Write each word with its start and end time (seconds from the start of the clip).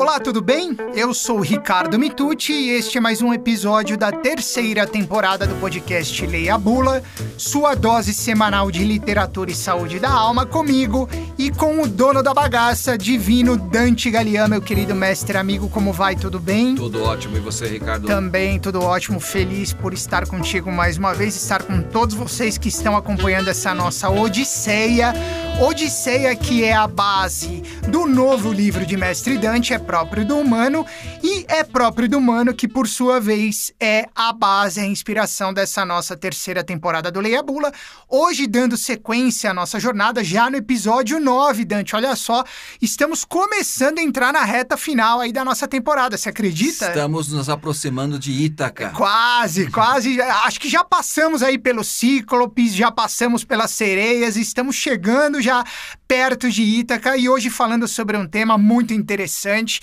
Olá, 0.00 0.18
tudo 0.18 0.40
bem? 0.40 0.74
Eu 0.94 1.12
sou 1.12 1.40
o 1.40 1.42
Ricardo 1.42 1.98
Mitucci 1.98 2.54
e 2.54 2.70
este 2.70 2.96
é 2.96 3.00
mais 3.02 3.20
um 3.20 3.34
episódio 3.34 3.98
da 3.98 4.10
terceira 4.10 4.86
temporada 4.86 5.46
do 5.46 5.54
podcast 5.56 6.26
Leia 6.26 6.54
a 6.54 6.58
Bula, 6.58 7.02
sua 7.36 7.74
dose 7.74 8.14
semanal 8.14 8.70
de 8.70 8.82
literatura 8.82 9.50
e 9.50 9.54
saúde 9.54 9.98
da 9.98 10.10
alma 10.10 10.46
comigo 10.46 11.06
e 11.36 11.50
com 11.50 11.82
o 11.82 11.86
dono 11.86 12.22
da 12.22 12.32
bagaça, 12.32 12.96
divino 12.96 13.58
Dante 13.58 14.10
Galeano, 14.10 14.48
meu 14.48 14.62
querido 14.62 14.94
mestre 14.94 15.36
amigo, 15.36 15.68
como 15.68 15.92
vai? 15.92 16.16
Tudo 16.16 16.40
bem? 16.40 16.76
Tudo 16.76 17.02
ótimo. 17.02 17.36
E 17.36 17.40
você, 17.40 17.66
Ricardo? 17.66 18.06
Também, 18.06 18.58
tudo 18.58 18.80
ótimo. 18.80 19.20
Feliz 19.20 19.74
por 19.74 19.92
estar 19.92 20.26
contigo 20.26 20.72
mais 20.72 20.96
uma 20.96 21.12
vez, 21.12 21.36
estar 21.36 21.62
com 21.62 21.82
todos 21.82 22.14
vocês 22.14 22.56
que 22.56 22.70
estão 22.70 22.96
acompanhando 22.96 23.48
essa 23.48 23.74
nossa 23.74 24.08
odisseia. 24.08 25.12
Odisseia 25.58 26.36
que 26.36 26.64
é 26.64 26.72
a 26.72 26.86
base 26.86 27.62
do 27.88 28.06
novo 28.06 28.52
livro 28.52 28.86
de 28.86 28.96
Mestre 28.96 29.36
Dante, 29.36 29.74
é 29.74 29.78
próprio 29.78 30.24
do 30.24 30.38
humano, 30.38 30.86
e 31.22 31.44
é 31.48 31.64
próprio 31.64 32.08
do 32.08 32.18
humano 32.18 32.54
que, 32.54 32.68
por 32.68 32.86
sua 32.86 33.20
vez, 33.20 33.72
é 33.80 34.06
a 34.14 34.32
base, 34.32 34.80
a 34.80 34.86
inspiração 34.86 35.52
dessa 35.52 35.84
nossa 35.84 36.16
terceira 36.16 36.62
temporada 36.62 37.10
do 37.10 37.20
Leia 37.20 37.42
Bula. 37.42 37.72
Hoje, 38.08 38.46
dando 38.46 38.76
sequência 38.76 39.50
à 39.50 39.54
nossa 39.54 39.80
jornada, 39.80 40.22
já 40.22 40.48
no 40.48 40.56
episódio 40.56 41.18
9, 41.18 41.64
Dante, 41.64 41.96
olha 41.96 42.14
só, 42.14 42.44
estamos 42.80 43.24
começando 43.24 43.98
a 43.98 44.02
entrar 44.02 44.32
na 44.32 44.44
reta 44.44 44.76
final 44.76 45.20
aí 45.20 45.32
da 45.32 45.44
nossa 45.44 45.66
temporada, 45.66 46.16
você 46.16 46.28
acredita? 46.28 46.86
Estamos 46.86 47.32
nos 47.32 47.48
aproximando 47.48 48.18
de 48.18 48.30
Ítaca. 48.30 48.90
Quase, 48.90 49.70
quase. 49.70 50.20
Acho 50.20 50.60
que 50.60 50.68
já 50.68 50.84
passamos 50.84 51.42
aí 51.42 51.58
pelos 51.58 51.88
cíclopes, 51.88 52.74
já 52.74 52.90
passamos 52.90 53.44
pelas 53.44 53.70
sereias, 53.72 54.36
estamos 54.36 54.76
chegando 54.76 55.39
já 55.40 55.64
perto 56.06 56.50
de 56.50 56.62
Ítaca 56.62 57.16
e 57.16 57.28
hoje 57.28 57.50
falando 57.50 57.86
sobre 57.86 58.16
um 58.16 58.26
tema 58.26 58.58
muito 58.58 58.92
interessante 58.92 59.80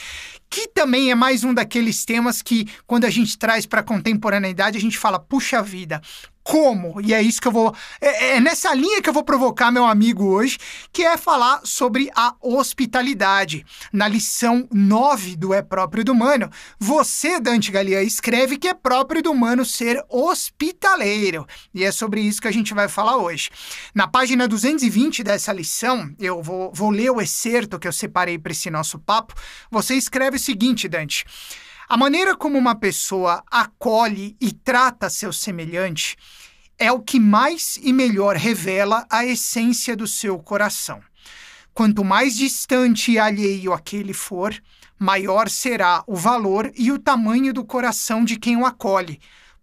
que 0.50 0.67
também 0.67 1.11
é 1.11 1.16
mais 1.16 1.44
um 1.44 1.53
daqueles 1.53 2.05
temas 2.05 2.41
que, 2.41 2.67
quando 2.86 3.05
a 3.05 3.09
gente 3.09 3.38
traz 3.38 3.66
para 3.66 3.81
a 3.81 3.83
contemporaneidade, 3.83 4.78
a 4.78 4.81
gente 4.81 4.97
fala, 4.97 5.19
puxa 5.19 5.61
vida, 5.61 6.02
como? 6.48 7.02
E 7.02 7.14
é 7.14 7.22
isso 7.22 7.42
que 7.42 7.48
eu 7.50 7.52
vou. 7.52 7.76
É, 8.00 8.36
é, 8.36 8.40
nessa 8.40 8.73
linha 8.73 9.02
que 9.02 9.09
eu 9.09 9.14
vou 9.14 9.23
provocar 9.23 9.70
meu 9.70 9.86
amigo 9.86 10.28
hoje, 10.28 10.58
que 10.94 11.03
é 11.03 11.17
falar 11.17 11.59
sobre 11.66 12.09
a 12.16 12.34
hospitalidade. 12.42 13.66
Na 13.92 14.08
lição 14.08 14.66
9 14.72 15.36
do 15.36 15.53
É 15.53 15.62
Próprio 15.62 16.06
do 16.06 16.14
Humano, 16.14 16.50
você, 16.80 17.38
Dante 17.38 17.70
Galia, 17.70 18.02
escreve 18.02 18.58
que 18.58 18.70
é 18.70 18.73
próprio 18.73 19.22
do 19.22 19.30
humano 19.30 19.66
ser 19.66 20.02
hospitaleiro. 20.09 21.45
E 21.73 21.84
é 21.84 21.92
sobre 21.92 22.22
isso 22.22 22.42
que 22.42 22.48
a 22.48 22.53
gente 22.53 22.73
vai 22.73 22.88
falar 22.88 23.18
hoje. 23.18 23.50
Na 23.94 24.08
página 24.08 24.48
220 24.48 25.23
dessa 25.23 25.52
lição, 25.52 26.16
eu 26.18 26.42
vou, 26.42 26.72
vou 26.73 26.92
ler 26.92 27.12
o 27.12 27.20
excerto 27.20 27.78
que 27.78 27.90
eu 27.90 27.94
separei 27.94 28.40
para 28.40 28.53
esse 28.53 28.70
nosso 28.70 28.98
papo. 28.98 29.34
Você 29.70 29.95
escreve 29.95 30.38
o 30.38 30.40
seguinte, 30.40 30.88
Dante. 30.88 31.25
A 31.89 31.95
maneira 31.95 32.35
como 32.35 32.57
uma 32.57 32.75
pessoa 32.75 33.41
acolhe 33.49 34.35
e 34.41 34.52
trata 34.52 35.09
seu 35.09 35.31
semelhante 35.31 36.17
é 36.77 36.91
o 36.91 36.99
que 36.99 37.17
mais 37.17 37.79
e 37.81 37.94
melhor 37.94 38.35
revela 38.35 39.07
a 39.09 39.25
essência 39.25 39.95
do 39.95 40.05
seu 40.05 40.38
coração. 40.38 41.02
Quanto 41.73 42.03
mais 42.03 42.35
distante 42.35 43.13
e 43.13 43.17
alheio 43.17 43.71
aquele 43.71 44.13
for, 44.13 44.53
maior 44.99 45.47
será 45.47 46.03
o 46.05 46.13
valor 46.13 46.69
e 46.75 46.91
o 46.91 46.99
tamanho 46.99 47.53
do 47.53 47.63
coração 47.63 48.25
de 48.25 48.38
quem 48.38 48.57
o 48.57 48.66
acolhe, 48.66 49.17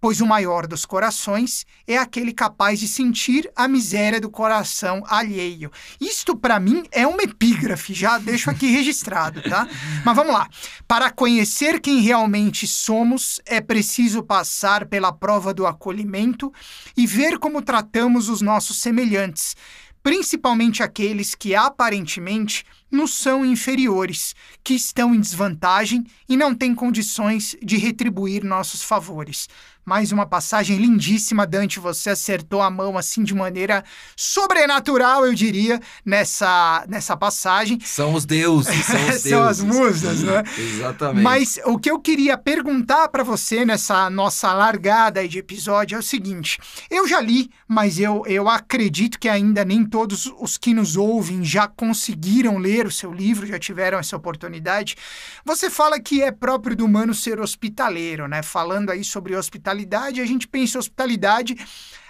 pois 0.04 0.20
o 0.20 0.26
maior 0.26 0.66
dos 0.66 0.84
corações 0.84 1.64
é 1.86 1.96
aquele 1.96 2.34
capaz 2.34 2.78
de 2.78 2.86
sentir 2.86 3.50
a 3.56 3.66
miséria 3.66 4.20
do 4.20 4.28
coração 4.28 5.02
alheio. 5.06 5.72
Isto, 5.98 6.36
para 6.36 6.60
mim, 6.60 6.84
é 6.92 7.06
uma 7.06 7.22
epígrafe, 7.22 7.94
já 7.94 8.18
deixo 8.18 8.50
aqui 8.50 8.66
registrado, 8.68 9.40
tá? 9.40 9.66
Mas 10.04 10.14
vamos 10.14 10.34
lá. 10.34 10.46
Para 10.86 11.10
conhecer 11.10 11.80
quem 11.80 12.00
realmente 12.02 12.66
somos, 12.66 13.40
é 13.46 13.62
preciso 13.62 14.22
passar 14.22 14.84
pela 14.84 15.10
prova 15.10 15.54
do 15.54 15.66
acolhimento 15.66 16.52
e 16.94 17.06
ver 17.06 17.38
como 17.38 17.62
tratamos 17.62 18.28
os 18.28 18.42
nossos 18.42 18.82
semelhantes, 18.82 19.56
principalmente 20.02 20.82
aqueles 20.82 21.34
que 21.34 21.54
aparentemente 21.54 22.62
nos 22.90 23.14
são 23.14 23.44
inferiores, 23.44 24.34
que 24.62 24.74
estão 24.74 25.14
em 25.14 25.20
desvantagem 25.20 26.04
e 26.28 26.36
não 26.36 26.54
têm 26.54 26.74
condições 26.74 27.56
de 27.62 27.76
retribuir 27.78 28.44
nossos 28.44 28.82
favores. 28.82 29.48
Mais 29.84 30.12
uma 30.12 30.24
passagem 30.24 30.78
lindíssima, 30.78 31.46
Dante. 31.46 31.78
Você 31.78 32.08
acertou 32.08 32.62
a 32.62 32.70
mão 32.70 32.96
assim 32.96 33.22
de 33.22 33.34
maneira 33.34 33.84
sobrenatural, 34.16 35.26
eu 35.26 35.34
diria, 35.34 35.78
nessa, 36.02 36.86
nessa 36.88 37.14
passagem. 37.14 37.78
São 37.80 38.14
os 38.14 38.24
deuses, 38.24 38.82
são 38.86 38.96
os 38.96 39.06
deuses. 39.06 39.22
são 39.28 39.42
as 39.42 39.60
musas, 39.60 40.22
né? 40.22 40.42
Exatamente. 40.56 41.22
Mas 41.22 41.60
o 41.66 41.78
que 41.78 41.90
eu 41.90 41.98
queria 41.98 42.38
perguntar 42.38 43.08
para 43.08 43.22
você 43.22 43.62
nessa 43.62 44.08
nossa 44.08 44.54
largada 44.54 45.28
de 45.28 45.38
episódio 45.38 45.96
é 45.96 45.98
o 45.98 46.02
seguinte: 46.02 46.58
eu 46.90 47.06
já 47.06 47.20
li, 47.20 47.50
mas 47.68 48.00
eu, 48.00 48.22
eu 48.26 48.48
acredito 48.48 49.18
que 49.18 49.28
ainda 49.28 49.66
nem 49.66 49.84
todos 49.84 50.32
os 50.40 50.56
que 50.56 50.72
nos 50.72 50.96
ouvem 50.96 51.44
já 51.44 51.68
conseguiram 51.68 52.56
ler 52.56 52.86
o 52.86 52.90
seu 52.90 53.12
livro, 53.12 53.46
já 53.46 53.58
tiveram 53.58 53.98
essa 53.98 54.16
oportunidade. 54.16 54.96
Você 55.44 55.68
fala 55.68 56.00
que 56.00 56.22
é 56.22 56.32
próprio 56.32 56.74
do 56.74 56.86
humano 56.86 57.12
ser 57.12 57.38
hospitaleiro, 57.38 58.26
né? 58.26 58.42
Falando 58.42 58.88
aí 58.88 59.04
sobre 59.04 59.36
hospitalidade 59.36 59.73
hospitalidade, 59.74 60.20
a 60.20 60.26
gente 60.26 60.46
pensa 60.46 60.78
hospitalidade 60.78 61.56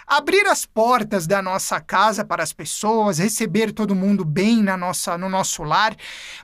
abrir 0.07 0.45
as 0.45 0.67
portas 0.67 1.25
da 1.25 1.41
nossa 1.41 1.81
casa 1.81 2.23
para 2.23 2.43
as 2.43 2.53
pessoas, 2.53 3.17
receber 3.17 3.71
todo 3.71 3.95
mundo 3.95 4.23
bem 4.23 4.61
na 4.61 4.77
nossa, 4.77 5.17
no 5.17 5.27
nosso 5.27 5.63
lar. 5.63 5.95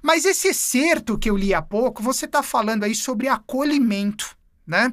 Mas 0.02 0.26
esse 0.26 0.48
excerto 0.48 1.18
que 1.18 1.30
eu 1.30 1.38
li 1.38 1.54
há 1.54 1.62
pouco, 1.62 2.02
você 2.02 2.26
está 2.26 2.42
falando 2.42 2.84
aí 2.84 2.96
sobre 2.96 3.28
acolhimento. 3.28 4.36
Né? 4.72 4.90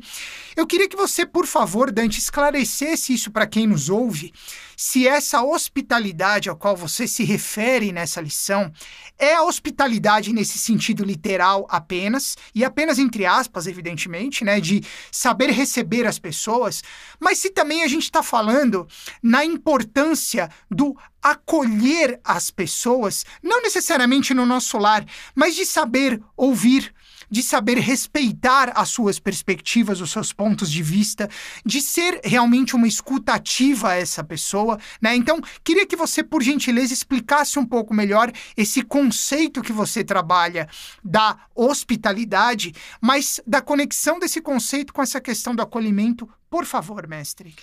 Eu 0.57 0.67
queria 0.67 0.89
que 0.89 0.97
você, 0.97 1.25
por 1.25 1.47
favor, 1.47 1.93
Dante, 1.93 2.19
esclarecesse 2.19 3.15
isso 3.15 3.31
para 3.31 3.47
quem 3.47 3.65
nos 3.65 3.89
ouve, 3.89 4.35
se 4.77 5.07
essa 5.07 5.41
hospitalidade 5.41 6.49
ao 6.49 6.57
qual 6.57 6.77
você 6.77 7.07
se 7.07 7.23
refere 7.23 7.93
nessa 7.93 8.21
lição 8.21 8.73
é 9.17 9.35
a 9.35 9.43
hospitalidade 9.43 10.33
nesse 10.33 10.59
sentido 10.59 11.05
literal 11.05 11.65
apenas, 11.71 12.37
e 12.53 12.65
apenas 12.65 12.99
entre 12.99 13.25
aspas, 13.25 13.69
evidentemente, 13.69 14.45
né, 14.45 14.61
de 14.61 14.83
saber 15.13 15.51
receber 15.51 16.07
as 16.07 16.19
pessoas, 16.19 16.83
mas 17.21 17.39
se 17.39 17.51
também 17.51 17.85
a 17.85 17.89
gente 17.89 18.05
está 18.05 18.23
falando 18.23 18.87
na 19.23 19.45
importância 19.45 20.49
do 20.69 20.97
acolher 21.23 22.21
as 22.25 22.51
pessoas, 22.51 23.25
não 23.43 23.63
necessariamente 23.63 24.35
no 24.35 24.47
nosso 24.47 24.79
lar, 24.79 25.05
mas 25.35 25.55
de 25.55 25.67
saber 25.67 26.21
ouvir, 26.37 26.95
de 27.31 27.43
saber 27.43 27.79
respeitar 27.79 28.73
as 28.75 28.89
suas 28.89 29.19
perspectivas, 29.19 30.01
os 30.01 30.11
seus 30.11 30.33
pontos 30.33 30.71
de 30.71 30.83
vista, 30.83 31.29
de 31.65 31.81
ser 31.81 32.21
realmente 32.25 32.75
uma 32.75 32.89
escutativa 32.89 33.91
a 33.91 33.95
essa 33.95 34.25
pessoa, 34.25 34.79
né? 35.01 35.15
Então, 35.15 35.41
queria 35.63 35.87
que 35.87 35.97
você, 35.97 36.23
por 36.23 36.43
gentileza, 36.43 36.93
explicasse 36.93 37.59
um 37.59 37.67
pouco 37.67 37.95
melhor 37.95 38.33
esse 38.57 38.83
conceito 38.83 39.63
que 39.63 39.73
você 39.73 40.03
trabalha 40.03 40.69
da 41.05 41.39
hospitalidade, 41.55 42.75
mas 43.01 43.41
da 43.47 43.61
conexão 43.61 44.19
desse 44.19 44.41
conceito 44.41 44.93
com 44.93 45.03
essa 45.03 45.21
questão 45.21 45.55
do 45.55 45.63
acolhimento, 45.63 46.29
por 46.51 46.65
favor, 46.65 47.07
mestre. 47.07 47.55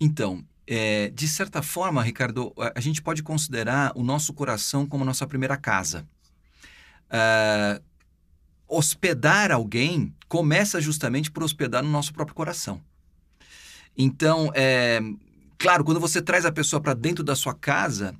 Então, 0.00 0.44
é, 0.66 1.10
de 1.10 1.28
certa 1.28 1.62
forma, 1.62 2.02
Ricardo, 2.02 2.52
a 2.74 2.80
gente 2.80 3.02
pode 3.02 3.22
considerar 3.22 3.92
o 3.94 4.02
nosso 4.02 4.32
coração 4.32 4.86
como 4.86 5.04
nossa 5.04 5.26
primeira 5.26 5.56
casa. 5.56 6.06
Uh, 7.08 7.82
hospedar 8.72 9.52
alguém 9.52 10.14
começa 10.28 10.80
justamente 10.80 11.30
por 11.30 11.42
hospedar 11.42 11.82
no 11.82 11.90
nosso 11.90 12.12
próprio 12.12 12.34
coração. 12.34 12.80
Então, 13.96 14.50
é, 14.54 15.00
claro, 15.58 15.84
quando 15.84 16.00
você 16.00 16.22
traz 16.22 16.46
a 16.46 16.52
pessoa 16.52 16.80
para 16.80 16.94
dentro 16.94 17.22
da 17.22 17.36
sua 17.36 17.54
casa, 17.54 18.16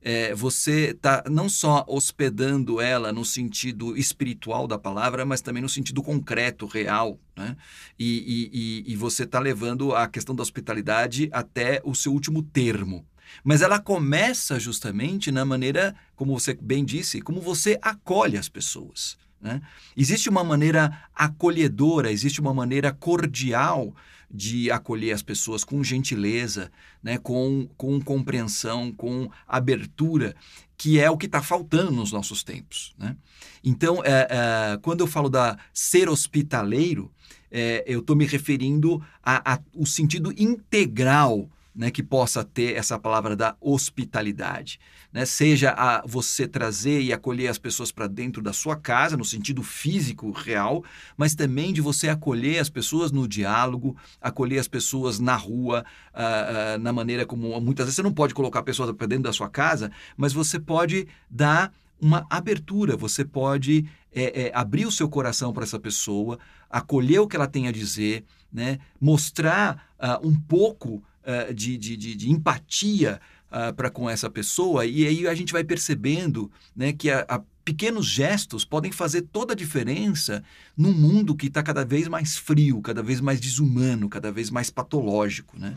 é, 0.00 0.32
você 0.32 0.90
está 0.90 1.24
não 1.28 1.48
só 1.48 1.84
hospedando 1.88 2.80
ela 2.80 3.12
no 3.12 3.24
sentido 3.24 3.96
espiritual 3.96 4.68
da 4.68 4.78
palavra, 4.78 5.26
mas 5.26 5.40
também 5.40 5.60
no 5.60 5.68
sentido 5.68 6.00
concreto, 6.00 6.66
real. 6.66 7.18
Né? 7.36 7.56
E, 7.98 8.84
e, 8.86 8.92
e 8.92 8.96
você 8.96 9.24
está 9.24 9.40
levando 9.40 9.92
a 9.92 10.06
questão 10.06 10.34
da 10.34 10.42
hospitalidade 10.42 11.28
até 11.32 11.80
o 11.84 11.92
seu 11.92 12.12
último 12.12 12.40
termo. 12.42 13.04
Mas 13.42 13.60
ela 13.60 13.80
começa 13.80 14.60
justamente 14.60 15.32
na 15.32 15.44
maneira, 15.44 15.96
como 16.14 16.38
você 16.38 16.54
bem 16.54 16.84
disse, 16.84 17.20
como 17.20 17.40
você 17.40 17.76
acolhe 17.82 18.36
as 18.36 18.48
pessoas. 18.48 19.18
Né? 19.40 19.60
Existe 19.96 20.28
uma 20.28 20.42
maneira 20.42 21.02
acolhedora, 21.14 22.10
existe 22.10 22.40
uma 22.40 22.54
maneira 22.54 22.92
cordial 22.92 23.94
de 24.30 24.70
acolher 24.70 25.12
as 25.12 25.22
pessoas 25.22 25.62
com 25.62 25.84
gentileza, 25.84 26.70
né? 27.02 27.18
com, 27.18 27.68
com 27.76 28.00
compreensão, 28.00 28.92
com 28.92 29.30
abertura, 29.46 30.34
que 30.76 31.00
é 31.00 31.10
o 31.10 31.16
que 31.16 31.26
está 31.26 31.40
faltando 31.40 31.92
nos 31.92 32.12
nossos 32.12 32.42
tempos. 32.42 32.94
Né? 32.98 33.16
Então, 33.62 34.02
é, 34.04 34.28
é, 34.30 34.78
quando 34.82 35.00
eu 35.00 35.06
falo 35.06 35.28
da 35.28 35.58
ser 35.72 36.08
hospitaleiro, 36.08 37.10
é, 37.50 37.84
eu 37.86 38.00
estou 38.00 38.16
me 38.16 38.26
referindo 38.26 39.02
ao 39.22 39.86
sentido 39.86 40.32
integral 40.36 41.48
né, 41.76 41.90
que 41.90 42.02
possa 42.02 42.42
ter 42.42 42.74
essa 42.74 42.98
palavra 42.98 43.36
da 43.36 43.54
hospitalidade. 43.60 44.80
Né? 45.12 45.26
Seja 45.26 45.72
a 45.72 46.02
você 46.06 46.48
trazer 46.48 47.02
e 47.02 47.12
acolher 47.12 47.48
as 47.48 47.58
pessoas 47.58 47.92
para 47.92 48.06
dentro 48.06 48.42
da 48.42 48.52
sua 48.52 48.76
casa, 48.76 49.16
no 49.16 49.24
sentido 49.24 49.62
físico, 49.62 50.30
real, 50.30 50.82
mas 51.16 51.34
também 51.34 51.72
de 51.72 51.82
você 51.82 52.08
acolher 52.08 52.58
as 52.58 52.70
pessoas 52.70 53.12
no 53.12 53.28
diálogo, 53.28 53.94
acolher 54.20 54.58
as 54.58 54.66
pessoas 54.66 55.20
na 55.20 55.36
rua, 55.36 55.84
uh, 56.14 56.76
uh, 56.76 56.78
na 56.78 56.92
maneira 56.92 57.26
como 57.26 57.60
muitas 57.60 57.84
vezes 57.84 57.96
você 57.96 58.02
não 58.02 58.12
pode 58.12 58.32
colocar 58.32 58.62
pessoas 58.62 58.90
para 58.92 59.06
dentro 59.06 59.24
da 59.24 59.32
sua 59.32 59.50
casa, 59.50 59.92
mas 60.16 60.32
você 60.32 60.58
pode 60.58 61.06
dar 61.30 61.72
uma 62.00 62.26
abertura, 62.30 62.96
você 62.96 63.24
pode 63.24 63.86
é, 64.14 64.46
é, 64.46 64.50
abrir 64.54 64.86
o 64.86 64.92
seu 64.92 65.08
coração 65.08 65.52
para 65.52 65.64
essa 65.64 65.78
pessoa, 65.78 66.38
acolher 66.70 67.20
o 67.20 67.28
que 67.28 67.36
ela 67.36 67.46
tem 67.46 67.68
a 67.68 67.72
dizer, 67.72 68.24
né? 68.52 68.78
mostrar 69.00 69.90
uh, 69.98 70.26
um 70.26 70.34
pouco 70.34 71.02
uh, 71.26 71.52
de, 71.52 71.76
de, 71.76 71.96
de, 71.96 72.14
de, 72.14 72.30
empatia 72.30 73.20
uh, 73.50 73.74
para 73.74 73.90
com 73.90 74.08
essa 74.08 74.30
pessoa, 74.30 74.86
e 74.86 75.06
aí 75.06 75.26
a 75.26 75.34
gente 75.34 75.52
vai 75.52 75.64
percebendo 75.64 76.50
né, 76.74 76.92
que 76.92 77.10
a, 77.10 77.26
a 77.28 77.40
pequenos 77.64 78.06
gestos 78.06 78.64
podem 78.64 78.92
fazer 78.92 79.22
toda 79.22 79.52
a 79.52 79.56
diferença 79.56 80.44
num 80.76 80.92
mundo 80.92 81.34
que 81.34 81.48
está 81.48 81.64
cada 81.64 81.84
vez 81.84 82.06
mais 82.06 82.36
frio, 82.36 82.80
cada 82.80 83.02
vez 83.02 83.20
mais 83.20 83.40
desumano, 83.40 84.08
cada 84.08 84.30
vez 84.30 84.50
mais 84.50 84.70
patológico. 84.70 85.58
Né? 85.58 85.76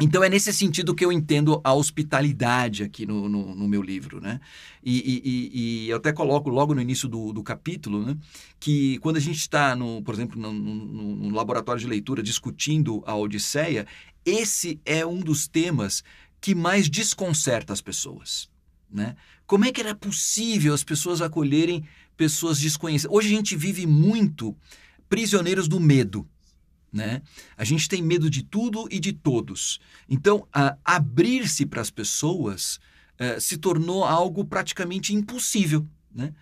Então 0.00 0.24
é 0.24 0.30
nesse 0.30 0.50
sentido 0.52 0.94
que 0.94 1.04
eu 1.04 1.12
entendo 1.12 1.60
a 1.62 1.74
hospitalidade 1.74 2.82
aqui 2.82 3.04
no, 3.04 3.28
no, 3.28 3.54
no 3.54 3.68
meu 3.68 3.82
livro, 3.82 4.18
né? 4.18 4.40
E, 4.82 4.98
e, 4.98 5.50
e, 5.84 5.90
eu 5.90 5.98
até 5.98 6.10
coloco 6.10 6.48
logo 6.48 6.74
no 6.74 6.80
início 6.80 7.06
do, 7.06 7.34
do 7.34 7.42
capítulo, 7.42 8.06
né? 8.06 8.16
Que 8.58 8.98
quando 9.00 9.18
a 9.18 9.20
gente 9.20 9.38
está, 9.38 9.76
por 10.02 10.14
exemplo, 10.14 10.40
no, 10.40 10.52
no, 10.52 11.34
laboratório 11.34 11.80
de 11.80 11.86
leitura 11.86 12.22
discutindo 12.22 13.02
a 13.06 13.14
Odisseia, 13.14 13.86
esse 14.24 14.80
é 14.86 15.04
um 15.04 15.20
dos 15.20 15.46
temas 15.46 16.02
que 16.40 16.54
mais 16.54 16.88
desconcerta 16.88 17.74
as 17.74 17.82
pessoas, 17.82 18.48
né? 18.90 19.14
Como 19.46 19.66
é 19.66 19.72
que 19.72 19.82
era 19.82 19.94
possível 19.94 20.72
as 20.72 20.82
pessoas 20.82 21.20
acolherem 21.20 21.84
pessoas 22.16 22.58
desconhecidas? 22.58 23.14
Hoje 23.14 23.28
a 23.28 23.36
gente 23.36 23.54
vive 23.54 23.86
muito 23.86 24.56
prisioneiros 25.10 25.68
do 25.68 25.78
medo, 25.78 26.26
né? 26.92 27.22
A 27.56 27.64
gente 27.64 27.88
tem 27.88 28.02
medo 28.02 28.28
de 28.28 28.42
tudo 28.42 28.88
e 28.90 28.98
de 28.98 29.12
todos. 29.12 29.80
Então, 30.08 30.46
abrir-se 30.84 31.64
para 31.64 31.80
as 31.80 31.90
pessoas 31.90 32.80
uh, 33.20 33.40
se 33.40 33.56
tornou 33.56 34.04
algo 34.04 34.44
praticamente 34.44 35.14
impossível. 35.14 35.86
Né? 36.12 36.34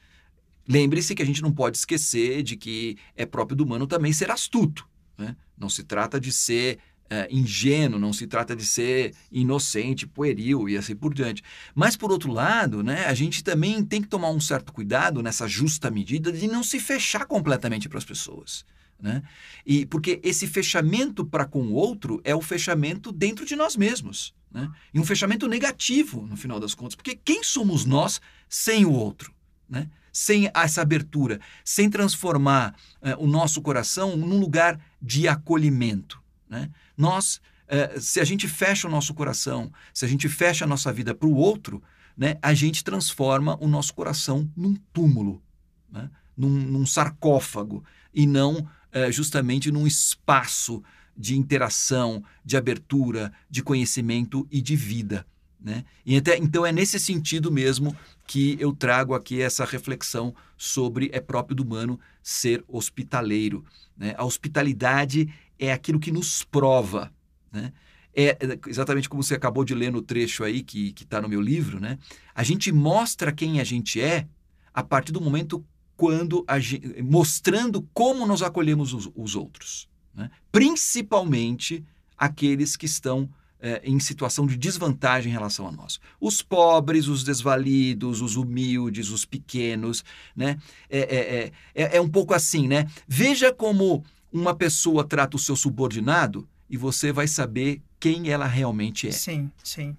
Lembre-se 0.67 1.15
que 1.15 1.23
a 1.23 1.27
gente 1.27 1.43
não 1.43 1.53
pode 1.53 1.77
esquecer 1.77 2.43
de 2.43 2.56
que 2.56 2.97
é 3.15 3.27
próprio 3.27 3.56
do 3.56 3.65
humano 3.65 3.87
também 3.87 4.12
ser 4.12 4.31
astuto. 4.31 4.89
Né? 5.17 5.37
Não 5.56 5.69
se 5.69 5.85
trata 5.85 6.19
de 6.19 6.33
ser 6.33 6.79
uh, 7.05 7.27
ingênuo, 7.31 7.99
não 7.99 8.12
se 8.12 8.27
trata 8.27 8.56
de 8.56 8.65
ser 8.65 9.15
inocente, 9.31 10.06
pueril 10.06 10.67
e 10.69 10.79
assim 10.79 10.97
por 10.97 11.12
diante. 11.12 11.43
Mas, 11.75 11.95
por 11.95 12.11
outro 12.11 12.33
lado, 12.33 12.83
né, 12.83 13.05
a 13.05 13.12
gente 13.12 13.45
também 13.45 13.85
tem 13.85 14.00
que 14.00 14.09
tomar 14.09 14.31
um 14.31 14.41
certo 14.41 14.73
cuidado 14.73 15.23
nessa 15.23 15.47
justa 15.47 15.91
medida 15.91 16.33
de 16.33 16.47
não 16.47 16.62
se 16.62 16.81
fechar 16.81 17.27
completamente 17.27 17.87
para 17.87 17.99
as 17.99 18.05
pessoas. 18.05 18.65
Né? 19.00 19.23
E 19.65 19.87
porque 19.87 20.21
esse 20.25 20.47
fechamento 20.47 21.25
para 21.25 21.45
com 21.45 21.62
o 21.62 21.73
outro 21.73 22.21
é 22.25 22.35
o 22.35 22.41
fechamento 22.41 23.12
dentro 23.12 23.47
de 23.47 23.55
nós 23.55 23.77
mesmos. 23.77 24.35
Né? 24.50 24.71
E 24.93 24.99
um 24.99 25.05
fechamento 25.05 25.47
negativo, 25.47 26.27
no 26.27 26.37
final 26.37 26.59
das 26.59 26.75
contas. 26.75 26.95
Porque 26.95 27.15
quem 27.15 27.43
somos 27.43 27.85
nós 27.85 28.21
sem 28.49 28.85
o 28.85 28.93
outro? 28.93 29.33
Né? 29.69 29.89
Sem 30.12 30.50
essa 30.53 30.83
abertura, 30.83 31.41
sem 31.65 31.89
transformar 31.89 32.75
uh, 33.00 33.23
o 33.23 33.27
nosso 33.27 33.62
coração 33.62 34.17
num 34.17 34.41
lugar 34.41 34.81
de 35.00 35.29
acolhimento. 35.29 36.21
Né? 36.49 36.71
Nós, 36.97 37.41
uh, 37.67 38.00
se 38.00 38.19
a 38.19 38.25
gente 38.25 38.49
fecha 38.49 38.89
o 38.89 38.91
nosso 38.91 39.15
coração, 39.15 39.71
se 39.95 40.05
a 40.05 40.09
gente 40.09 40.29
fecha 40.29 40.65
a 40.65 40.69
nossa 40.69 40.93
vida 40.93 41.15
para 41.15 41.29
o 41.29 41.37
outro, 41.37 41.81
né, 42.17 42.37
a 42.43 42.53
gente 42.53 42.83
transforma 42.83 43.56
o 43.61 43.69
nosso 43.69 43.95
coração 43.95 44.50
num 44.56 44.75
túmulo, 44.93 45.41
né? 45.89 46.11
num, 46.37 46.49
num 46.49 46.85
sarcófago, 46.85 47.85
e 48.12 48.27
não 48.27 48.69
é, 48.93 49.11
justamente 49.11 49.70
num 49.70 49.87
espaço 49.87 50.82
de 51.17 51.37
interação, 51.37 52.23
de 52.44 52.56
abertura, 52.56 53.32
de 53.50 53.62
conhecimento 53.62 54.46
e 54.50 54.62
de 54.62 54.76
vida. 54.76 55.26
Né? 55.61 55.85
E 56.06 56.17
até, 56.17 56.38
então 56.38 56.64
é 56.64 56.70
nesse 56.70 57.00
sentido 57.00 57.50
mesmo 57.50 57.96
que 58.26 58.56
eu 58.61 58.73
trago 58.73 59.14
aqui 59.14 59.43
essa 59.43 59.64
reflexão 59.64 60.32
sobre 60.56 61.11
é 61.12 61.20
próprio 61.20 61.56
do 61.56 61.64
humano 61.64 61.99
ser 62.23 62.64
hospitaleiro. 62.69 63.64
Né? 63.96 64.14
A 64.17 64.25
hospitalidade 64.25 65.29
é 65.58 65.73
aquilo 65.73 65.99
que 65.99 66.12
nos 66.12 66.44
prova. 66.44 67.12
Né? 67.52 67.73
É, 68.14 68.29
é 68.29 68.38
exatamente 68.69 69.08
como 69.08 69.23
você 69.23 69.35
acabou 69.35 69.64
de 69.64 69.75
ler 69.75 69.90
no 69.90 70.00
trecho 70.00 70.44
aí 70.44 70.62
que 70.62 70.94
está 71.00 71.20
no 71.20 71.29
meu 71.29 71.40
livro. 71.40 71.81
Né? 71.81 71.99
A 72.32 72.44
gente 72.44 72.70
mostra 72.70 73.32
quem 73.32 73.61
a 73.61 73.64
gente 73.64 74.00
é 74.00 74.29
a 74.73 74.85
partir 74.85 75.11
do 75.11 75.20
momento 75.20 75.64
quando 75.99 76.47
gente, 76.61 77.03
mostrando 77.03 77.83
como 77.93 78.25
nós 78.25 78.41
acolhemos 78.41 78.95
os, 78.95 79.11
os 79.17 79.35
outros, 79.35 79.89
né? 80.15 80.31
principalmente 80.53 81.85
aqueles 82.17 82.77
que 82.77 82.87
estão 82.87 83.29
é, 83.61 83.81
em 83.83 83.99
situação 83.99 84.47
de 84.47 84.56
desvantagem 84.56 85.29
em 85.29 85.33
relação 85.33 85.67
a 85.67 85.73
nós. 85.73 85.99
Os 86.21 86.41
pobres, 86.41 87.09
os 87.09 87.25
desvalidos, 87.25 88.23
os 88.23 88.37
humildes, 88.37 89.11
os 89.11 89.25
pequenos, 89.25 90.05
né? 90.37 90.56
É, 90.89 91.00
é, 91.00 91.53
é, 91.75 91.97
é 91.97 92.00
um 92.00 92.09
pouco 92.09 92.33
assim, 92.33 92.69
né? 92.69 92.89
Veja 93.09 93.53
como 93.53 94.05
uma 94.33 94.55
pessoa 94.55 95.03
trata 95.03 95.37
o 95.37 95.41
seu 95.41 95.56
subordinado 95.56 96.49
e 96.71 96.77
você 96.77 97.11
vai 97.11 97.27
saber 97.27 97.83
quem 97.99 98.31
ela 98.31 98.47
realmente 98.47 99.09
é. 99.09 99.11
Sim, 99.11 99.50
sim. 99.65 99.97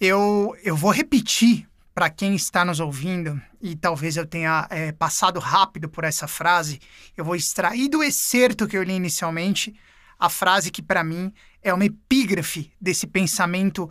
Eu, 0.00 0.56
eu 0.64 0.74
vou 0.74 0.90
repetir 0.90 1.68
para 2.00 2.08
quem 2.08 2.34
está 2.34 2.64
nos 2.64 2.80
ouvindo, 2.80 3.38
e 3.60 3.76
talvez 3.76 4.16
eu 4.16 4.24
tenha 4.24 4.66
é, 4.70 4.90
passado 4.90 5.38
rápido 5.38 5.86
por 5.86 6.02
essa 6.02 6.26
frase, 6.26 6.80
eu 7.14 7.22
vou 7.22 7.36
extrair 7.36 7.90
do 7.90 8.02
excerto 8.02 8.66
que 8.66 8.74
eu 8.74 8.82
li 8.82 8.94
inicialmente 8.94 9.78
a 10.18 10.30
frase 10.30 10.70
que, 10.70 10.80
para 10.80 11.04
mim, 11.04 11.30
é 11.60 11.74
uma 11.74 11.84
epígrafe 11.84 12.72
desse 12.80 13.06
pensamento 13.06 13.90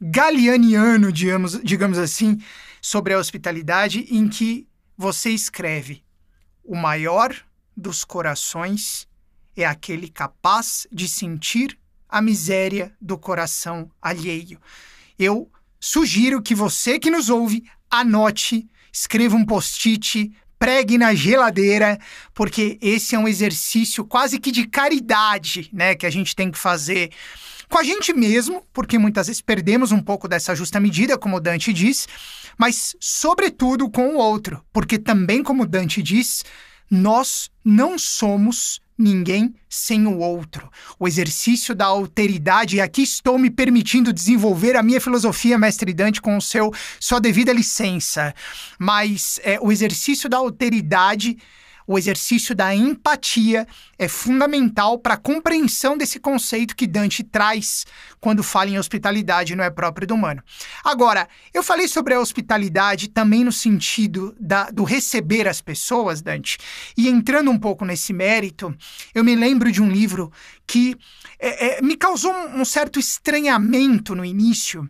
galianiano, 0.00 1.12
digamos, 1.12 1.60
digamos 1.62 1.98
assim, 1.98 2.38
sobre 2.80 3.12
a 3.12 3.18
hospitalidade, 3.18 4.06
em 4.10 4.26
que 4.26 4.66
você 4.96 5.28
escreve: 5.28 6.02
O 6.64 6.74
maior 6.74 7.36
dos 7.76 8.06
corações 8.06 9.06
é 9.54 9.66
aquele 9.66 10.08
capaz 10.08 10.86
de 10.90 11.06
sentir 11.06 11.78
a 12.08 12.22
miséria 12.22 12.96
do 12.98 13.18
coração 13.18 13.90
alheio. 14.00 14.58
Eu 15.18 15.52
Sugiro 15.80 16.42
que 16.42 16.54
você 16.54 16.98
que 16.98 17.10
nos 17.10 17.30
ouve 17.30 17.64
anote, 17.90 18.68
escreva 18.92 19.34
um 19.34 19.46
post-it, 19.46 20.30
pregue 20.58 20.98
na 20.98 21.14
geladeira, 21.14 21.98
porque 22.34 22.78
esse 22.82 23.14
é 23.14 23.18
um 23.18 23.26
exercício 23.26 24.04
quase 24.04 24.38
que 24.38 24.52
de 24.52 24.66
caridade, 24.66 25.70
né, 25.72 25.94
que 25.94 26.04
a 26.04 26.10
gente 26.10 26.36
tem 26.36 26.50
que 26.50 26.58
fazer 26.58 27.10
com 27.66 27.78
a 27.78 27.82
gente 27.82 28.12
mesmo, 28.12 28.62
porque 28.72 28.98
muitas 28.98 29.28
vezes 29.28 29.40
perdemos 29.40 29.90
um 29.90 30.02
pouco 30.02 30.28
dessa 30.28 30.54
justa 30.54 30.78
medida, 30.78 31.16
como 31.16 31.40
Dante 31.40 31.72
diz, 31.72 32.06
mas 32.58 32.94
sobretudo 33.00 33.88
com 33.88 34.16
o 34.16 34.18
outro, 34.18 34.62
porque 34.72 34.98
também 34.98 35.42
como 35.42 35.66
Dante 35.66 36.02
diz, 36.02 36.44
nós 36.90 37.50
não 37.64 37.96
somos 37.96 38.82
ninguém 39.00 39.54
sem 39.68 40.06
o 40.06 40.18
outro. 40.18 40.70
O 40.98 41.08
exercício 41.08 41.74
da 41.74 41.86
alteridade, 41.86 42.76
e 42.76 42.80
aqui 42.80 43.02
estou 43.02 43.38
me 43.38 43.50
permitindo 43.50 44.12
desenvolver 44.12 44.76
a 44.76 44.82
minha 44.82 45.00
filosofia, 45.00 45.58
mestre 45.58 45.92
Dante, 45.92 46.20
com 46.20 46.36
o 46.36 46.42
seu 46.42 46.72
sua 46.98 47.20
devida 47.20 47.52
licença. 47.52 48.34
Mas 48.78 49.40
é, 49.42 49.58
o 49.60 49.72
exercício 49.72 50.28
da 50.28 50.36
alteridade 50.36 51.38
o 51.90 51.98
exercício 51.98 52.54
da 52.54 52.72
empatia 52.72 53.66
é 53.98 54.06
fundamental 54.06 54.96
para 54.96 55.14
a 55.14 55.16
compreensão 55.16 55.98
desse 55.98 56.20
conceito 56.20 56.76
que 56.76 56.86
Dante 56.86 57.24
traz 57.24 57.84
quando 58.20 58.44
fala 58.44 58.70
em 58.70 58.78
hospitalidade, 58.78 59.56
não 59.56 59.64
é 59.64 59.70
próprio 59.70 60.06
do 60.06 60.14
humano. 60.14 60.40
Agora, 60.84 61.28
eu 61.52 61.64
falei 61.64 61.88
sobre 61.88 62.14
a 62.14 62.20
hospitalidade 62.20 63.08
também 63.08 63.42
no 63.42 63.50
sentido 63.50 64.36
da, 64.38 64.70
do 64.70 64.84
receber 64.84 65.48
as 65.48 65.60
pessoas, 65.60 66.22
Dante, 66.22 66.58
e 66.96 67.08
entrando 67.08 67.50
um 67.50 67.58
pouco 67.58 67.84
nesse 67.84 68.12
mérito, 68.12 68.72
eu 69.12 69.24
me 69.24 69.34
lembro 69.34 69.72
de 69.72 69.82
um 69.82 69.90
livro 69.90 70.30
que 70.68 70.96
é, 71.40 71.78
é, 71.78 71.82
me 71.82 71.96
causou 71.96 72.32
um, 72.32 72.64
certo 72.64 73.00
estranhamento 73.00 74.14
no 74.14 74.24
início, 74.24 74.88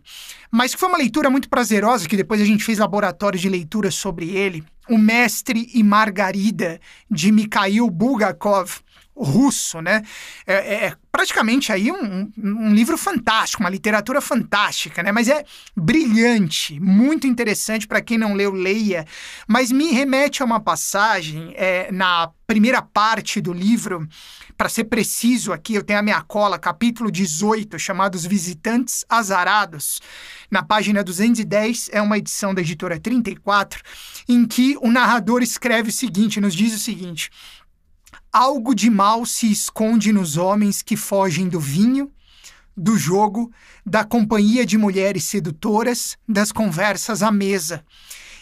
mas 0.51 0.75
que 0.75 0.79
foi 0.79 0.89
uma 0.89 0.99
leitura 0.99 1.31
muito 1.31 1.49
prazerosa, 1.49 2.07
que 2.07 2.15
depois 2.15 2.39
a 2.39 2.45
gente 2.45 2.63
fez 2.63 2.77
laboratório 2.77 3.39
de 3.39 3.49
leitura 3.49 3.89
sobre 3.89 4.29
ele, 4.29 4.63
O 4.89 4.97
Mestre 4.97 5.69
e 5.73 5.83
Margarida, 5.83 6.79
de 7.09 7.31
Mikhail 7.31 7.89
Bulgakov, 7.89 8.81
russo, 9.23 9.81
né? 9.81 10.01
É, 10.45 10.53
é, 10.53 10.85
é 10.85 10.95
praticamente 11.11 11.71
aí 11.71 11.91
um, 11.91 12.31
um, 12.37 12.73
livro 12.73 12.97
fantástico, 12.97 13.61
uma 13.61 13.69
literatura 13.69 14.21
fantástica, 14.21 15.03
né? 15.03 15.11
Mas 15.11 15.27
é 15.27 15.43
brilhante, 15.75 16.79
muito 16.79 17.27
interessante 17.27 17.87
para 17.87 18.01
quem 18.01 18.17
não 18.17 18.33
leu, 18.33 18.51
leia. 18.51 19.05
Mas 19.47 19.71
me 19.71 19.91
remete 19.91 20.41
a 20.41 20.45
uma 20.45 20.59
passagem 20.59 21.53
é, 21.55 21.91
na 21.91 22.31
primeira 22.47 22.81
parte 22.81 23.39
do 23.39 23.53
livro, 23.53 24.07
para 24.57 24.67
ser 24.67 24.83
preciso 24.83 25.53
aqui, 25.53 25.73
eu 25.73 25.81
tenho 25.81 25.99
a 25.99 26.03
minha 26.03 26.21
cola, 26.21 26.59
capítulo 26.59 27.09
18, 27.09 27.79
chamado 27.79 28.15
Os 28.15 28.25
Visitantes 28.25 29.05
Azarados. 29.09 30.01
Na 30.51 30.61
página 30.61 31.03
210, 31.03 31.89
é 31.93 32.01
uma 32.01 32.17
edição 32.17 32.53
da 32.53 32.61
editora 32.61 32.99
34, 32.99 33.81
em 34.27 34.45
que 34.45 34.77
o 34.81 34.91
narrador 34.91 35.41
escreve 35.41 35.89
o 35.89 35.93
seguinte, 35.93 36.41
nos 36.41 36.53
diz 36.53 36.75
o 36.75 36.77
seguinte: 36.77 37.31
Algo 38.33 38.73
de 38.73 38.89
mal 38.89 39.25
se 39.25 39.51
esconde 39.51 40.13
nos 40.13 40.37
homens 40.37 40.81
que 40.81 40.95
fogem 40.95 41.49
do 41.49 41.59
vinho, 41.59 42.09
do 42.77 42.97
jogo, 42.97 43.51
da 43.85 44.05
companhia 44.05 44.65
de 44.65 44.77
mulheres 44.77 45.25
sedutoras, 45.25 46.17
das 46.25 46.49
conversas 46.49 47.21
à 47.21 47.29
mesa. 47.29 47.83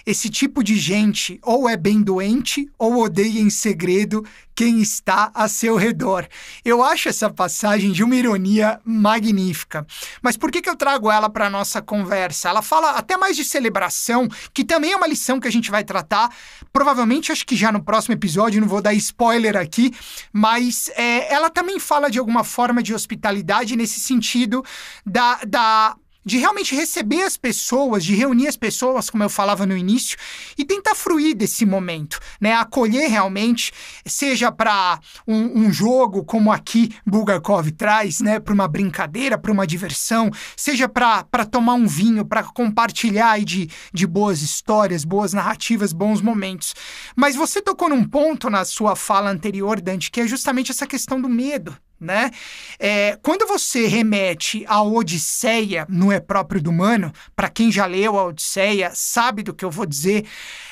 Esse 0.10 0.28
tipo 0.28 0.64
de 0.64 0.76
gente 0.76 1.40
ou 1.44 1.70
é 1.70 1.78
bem 1.78 2.02
doente 2.02 2.68
ou 2.80 3.04
odeia 3.04 3.40
em 3.40 3.52
segredo 3.52 4.26
quem 4.56 4.82
está 4.82 5.30
a 5.36 5.48
seu 5.48 5.76
redor. 5.76 6.28
Eu 6.66 6.84
acho 6.84 7.10
essa 7.10 7.30
passagem 7.30 7.92
de 7.92 8.04
uma 8.04 8.16
ironia 8.16 8.82
magnífica. 8.84 9.86
Mas 10.20 10.36
por 10.36 10.52
que, 10.52 10.64
que 10.64 10.70
eu 10.70 10.76
trago 10.76 11.12
ela 11.12 11.30
para 11.30 11.48
nossa 11.48 11.80
conversa? 11.80 12.50
Ela 12.50 12.64
fala 12.64 12.94
até 12.94 13.18
mais 13.18 13.38
de 13.38 13.46
celebração, 13.46 14.28
que 14.52 14.66
também 14.66 14.94
é 14.94 14.96
uma 14.96 15.08
lição 15.08 15.40
que 15.40 15.48
a 15.48 15.52
gente 15.52 15.70
vai 15.70 15.84
tratar. 15.84 16.36
Provavelmente, 16.74 17.32
acho 17.32 17.46
que 17.46 17.56
já 17.56 17.72
no 17.72 17.84
próximo 17.84 18.16
episódio, 18.16 18.60
não 18.60 18.68
vou 18.68 18.82
dar 18.82 18.96
spoiler 18.96 19.56
aqui, 19.56 19.94
mas 20.34 20.90
é, 20.96 21.32
ela 21.32 21.52
também 21.52 21.78
fala 21.78 22.10
de 22.10 22.18
alguma 22.18 22.44
forma 22.44 22.82
de 22.82 22.96
hospitalidade 22.96 23.76
nesse 23.76 24.00
sentido 24.00 24.66
da, 25.06 25.40
da 25.48 25.96
de 26.26 26.38
realmente 26.38 26.76
receber 26.76 27.24
as 27.24 27.38
pessoas, 27.38 28.04
de 28.04 28.14
reunir 28.16 28.48
as 28.48 28.58
pessoas, 28.58 29.10
como 29.10 29.24
eu 29.24 29.30
falava 29.30 29.66
no 29.66 29.76
início, 29.76 30.18
e 30.58 30.66
tentar 30.66 30.96
fruir 30.96 31.36
desse 31.36 31.66
momento, 31.66 32.20
né? 32.40 32.54
Acolher 32.54 33.10
realmente, 33.10 33.72
seja 34.06 34.52
para 34.52 35.00
um, 35.28 35.66
um, 35.66 35.74
jogo, 35.74 36.24
como 36.24 36.52
aqui 36.52 36.94
Bulgakov 37.06 37.72
traz, 37.72 38.20
né? 38.20 38.40
Para 38.40 38.54
uma 38.54 38.68
brincadeira, 38.68 39.38
para 39.38 39.52
uma 39.52 39.66
diversão, 39.66 40.30
seja 40.56 40.90
para 40.90 41.46
tomar 41.50 41.74
um 41.74 41.88
vinho, 41.88 42.26
para 42.26 42.44
compartilhar 42.44 43.40
de, 43.44 43.70
de 43.94 44.06
boas 44.06 44.42
histórias, 44.42 45.06
boas 45.06 45.34
narrativas, 45.34 45.94
bons 45.94 46.22
momentos. 46.22 46.76
Mas 47.16 47.36
você 47.36 47.62
tocou 47.62 47.90
num 47.90 48.04
ponto 48.04 48.50
na 48.50 48.66
sua 48.66 48.96
fala 48.96 49.32
anterior, 49.32 49.80
Dante, 49.80 50.12
que 50.12 50.22
é 50.22 50.28
justamente 50.28 50.72
essa 50.72 50.86
questão 50.86 51.22
do 51.22 51.30
medo, 51.30 51.76
né? 52.00 52.32
É, 52.80 53.18
quando 53.22 53.48
você 53.48 53.88
remete 53.88 54.64
à 54.68 54.82
Odisseia, 54.82 55.86
não 55.90 56.12
é 56.12 56.20
próprio 56.20 56.62
do 56.62 56.70
humano, 56.70 57.12
para 57.36 57.50
quem 57.50 57.72
já 57.72 57.86
leu 57.86 58.18
a 58.18 58.26
Odisseia 58.26 58.92
sabe 58.94 59.44
do 59.44 59.54
que 59.54 59.66
eu 59.66 59.72
vou 59.72 59.86
dizer, 59.86 60.26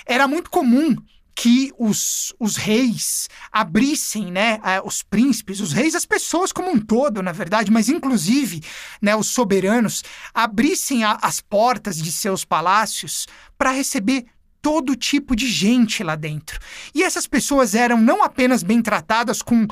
era 0.05 0.27
muito 0.27 0.49
comum 0.49 0.95
que 1.37 1.71
os, 1.77 2.33
os 2.39 2.55
reis 2.55 3.29
abrissem, 3.51 4.31
né, 4.31 4.59
os 4.83 5.03
príncipes, 5.03 5.59
os 5.59 5.71
reis, 5.71 5.93
as 5.93 6.03
pessoas 6.03 6.51
como 6.51 6.71
um 6.71 6.79
todo, 6.79 7.21
na 7.21 7.31
verdade, 7.31 7.69
mas 7.69 7.89
inclusive, 7.89 8.63
né, 8.99 9.15
os 9.15 9.27
soberanos, 9.27 10.03
abrissem 10.33 11.03
a, 11.03 11.15
as 11.21 11.39
portas 11.39 12.01
de 12.01 12.11
seus 12.11 12.43
palácios 12.43 13.27
para 13.55 13.69
receber 13.69 14.25
todo 14.63 14.95
tipo 14.95 15.35
de 15.35 15.47
gente 15.47 16.03
lá 16.03 16.15
dentro. 16.15 16.59
E 16.93 17.03
essas 17.03 17.27
pessoas 17.27 17.75
eram 17.75 18.01
não 18.01 18.23
apenas 18.23 18.63
bem 18.63 18.81
tratadas 18.81 19.43
com 19.43 19.67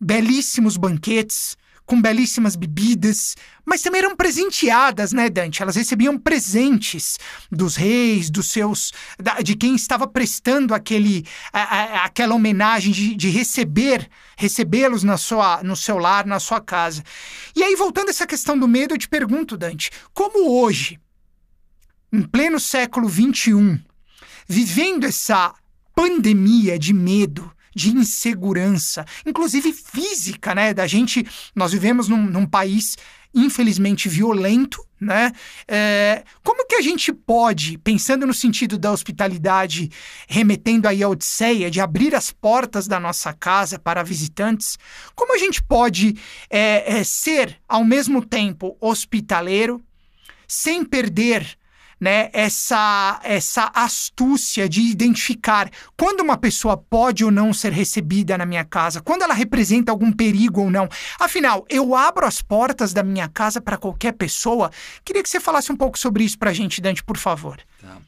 belíssimos 0.00 0.76
banquetes, 0.76 1.56
com 1.86 2.02
belíssimas 2.02 2.56
bebidas, 2.56 3.36
mas 3.64 3.80
também 3.80 4.00
eram 4.00 4.16
presenteadas, 4.16 5.12
né, 5.12 5.30
Dante? 5.30 5.62
Elas 5.62 5.76
recebiam 5.76 6.18
presentes 6.18 7.16
dos 7.50 7.76
reis, 7.76 8.28
dos 8.28 8.50
seus. 8.50 8.92
Da, 9.18 9.40
de 9.40 9.54
quem 9.54 9.76
estava 9.76 10.06
prestando 10.06 10.74
aquele, 10.74 11.24
a, 11.52 11.62
a, 11.62 12.04
aquela 12.04 12.34
homenagem 12.34 12.92
de, 12.92 13.14
de 13.14 13.28
receber, 13.30 14.10
recebê-los 14.36 15.04
na 15.04 15.16
sua, 15.16 15.62
no 15.62 15.76
seu 15.76 15.96
lar, 15.96 16.26
na 16.26 16.40
sua 16.40 16.60
casa. 16.60 17.04
E 17.54 17.62
aí, 17.62 17.76
voltando 17.76 18.08
a 18.08 18.10
essa 18.10 18.26
questão 18.26 18.58
do 18.58 18.66
medo, 18.66 18.94
eu 18.94 18.98
te 18.98 19.08
pergunto, 19.08 19.56
Dante, 19.56 19.90
como 20.12 20.60
hoje, 20.60 20.98
em 22.12 22.22
pleno 22.22 22.58
século 22.58 23.08
XXI, 23.08 23.80
vivendo 24.48 25.04
essa 25.04 25.54
pandemia 25.94 26.78
de 26.78 26.92
medo, 26.92 27.50
de 27.76 27.90
insegurança, 27.90 29.04
inclusive 29.26 29.70
física, 29.70 30.54
né? 30.54 30.72
Da 30.72 30.86
gente, 30.86 31.26
nós 31.54 31.72
vivemos 31.72 32.08
num, 32.08 32.22
num 32.22 32.46
país 32.46 32.96
infelizmente 33.34 34.08
violento, 34.08 34.82
né? 34.98 35.30
É, 35.68 36.24
como 36.42 36.66
que 36.66 36.74
a 36.74 36.80
gente 36.80 37.12
pode, 37.12 37.76
pensando 37.76 38.26
no 38.26 38.32
sentido 38.32 38.78
da 38.78 38.90
hospitalidade, 38.90 39.90
remetendo 40.26 40.88
aí 40.88 41.02
a 41.02 41.08
Odisseia, 41.08 41.70
de 41.70 41.78
abrir 41.78 42.14
as 42.14 42.30
portas 42.30 42.88
da 42.88 42.98
nossa 42.98 43.34
casa 43.34 43.78
para 43.78 44.02
visitantes, 44.02 44.78
como 45.14 45.34
a 45.34 45.38
gente 45.38 45.62
pode 45.62 46.16
é, 46.48 47.00
é, 47.00 47.04
ser, 47.04 47.58
ao 47.68 47.84
mesmo 47.84 48.24
tempo, 48.24 48.74
hospitaleiro, 48.80 49.84
sem 50.48 50.82
perder 50.82 51.58
né, 52.00 52.28
essa, 52.32 53.20
essa 53.24 53.70
astúcia 53.74 54.68
de 54.68 54.82
identificar 54.82 55.70
quando 55.96 56.20
uma 56.20 56.36
pessoa 56.36 56.76
pode 56.76 57.24
ou 57.24 57.30
não 57.30 57.52
ser 57.52 57.72
recebida 57.72 58.36
na 58.36 58.44
minha 58.44 58.64
casa, 58.64 59.00
quando 59.00 59.22
ela 59.22 59.34
representa 59.34 59.90
algum 59.90 60.12
perigo 60.12 60.62
ou 60.62 60.70
não. 60.70 60.88
Afinal, 61.18 61.64
eu 61.68 61.94
abro 61.94 62.26
as 62.26 62.42
portas 62.42 62.92
da 62.92 63.02
minha 63.02 63.28
casa 63.28 63.60
para 63.60 63.76
qualquer 63.76 64.12
pessoa. 64.12 64.70
Queria 65.04 65.22
que 65.22 65.28
você 65.28 65.40
falasse 65.40 65.72
um 65.72 65.76
pouco 65.76 65.98
sobre 65.98 66.24
isso 66.24 66.38
para 66.38 66.50
a 66.50 66.54
gente, 66.54 66.80
Dante, 66.80 67.02
por 67.02 67.16
favor. 67.16 67.58
Tá. 67.80 67.98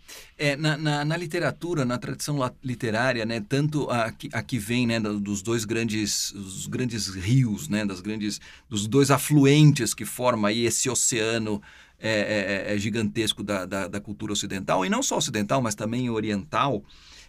É, 0.41 0.55
na, 0.55 0.77
na, 0.77 1.05
na, 1.05 1.17
literatura, 1.17 1.85
na 1.85 1.99
tradição 1.99 2.39
literária, 2.63 3.27
né, 3.27 3.43
tanto 3.47 3.91
aqui, 3.91 4.29
aqui 4.33 4.57
vem 4.57 4.87
né, 4.87 5.01
dos 5.01 5.43
dois 5.43 5.65
grandes, 5.65 6.31
os 6.31 6.69
grandes 6.69 7.09
rios, 7.09 7.69
né, 7.69 7.85
das 7.85 8.01
grandes, 8.01 8.41
dos 8.69 8.87
dois 8.87 9.11
afluentes 9.11 9.93
que 9.93 10.05
formam 10.05 10.47
aí 10.47 10.65
esse 10.65 10.89
oceano 10.89 11.61
é, 11.99 12.11
é, 12.11 12.73
é, 12.73 12.75
é 12.75 12.79
gigantesco 12.79 13.43
da, 13.43 13.65
da, 13.65 13.89
da, 13.89 14.01
cultura 14.01 14.33
ocidental, 14.33 14.85
e 14.85 14.89
não 14.89 15.03
só 15.03 15.17
ocidental, 15.17 15.61
mas 15.61 15.75
também 15.75 16.09
oriental, 16.09 16.83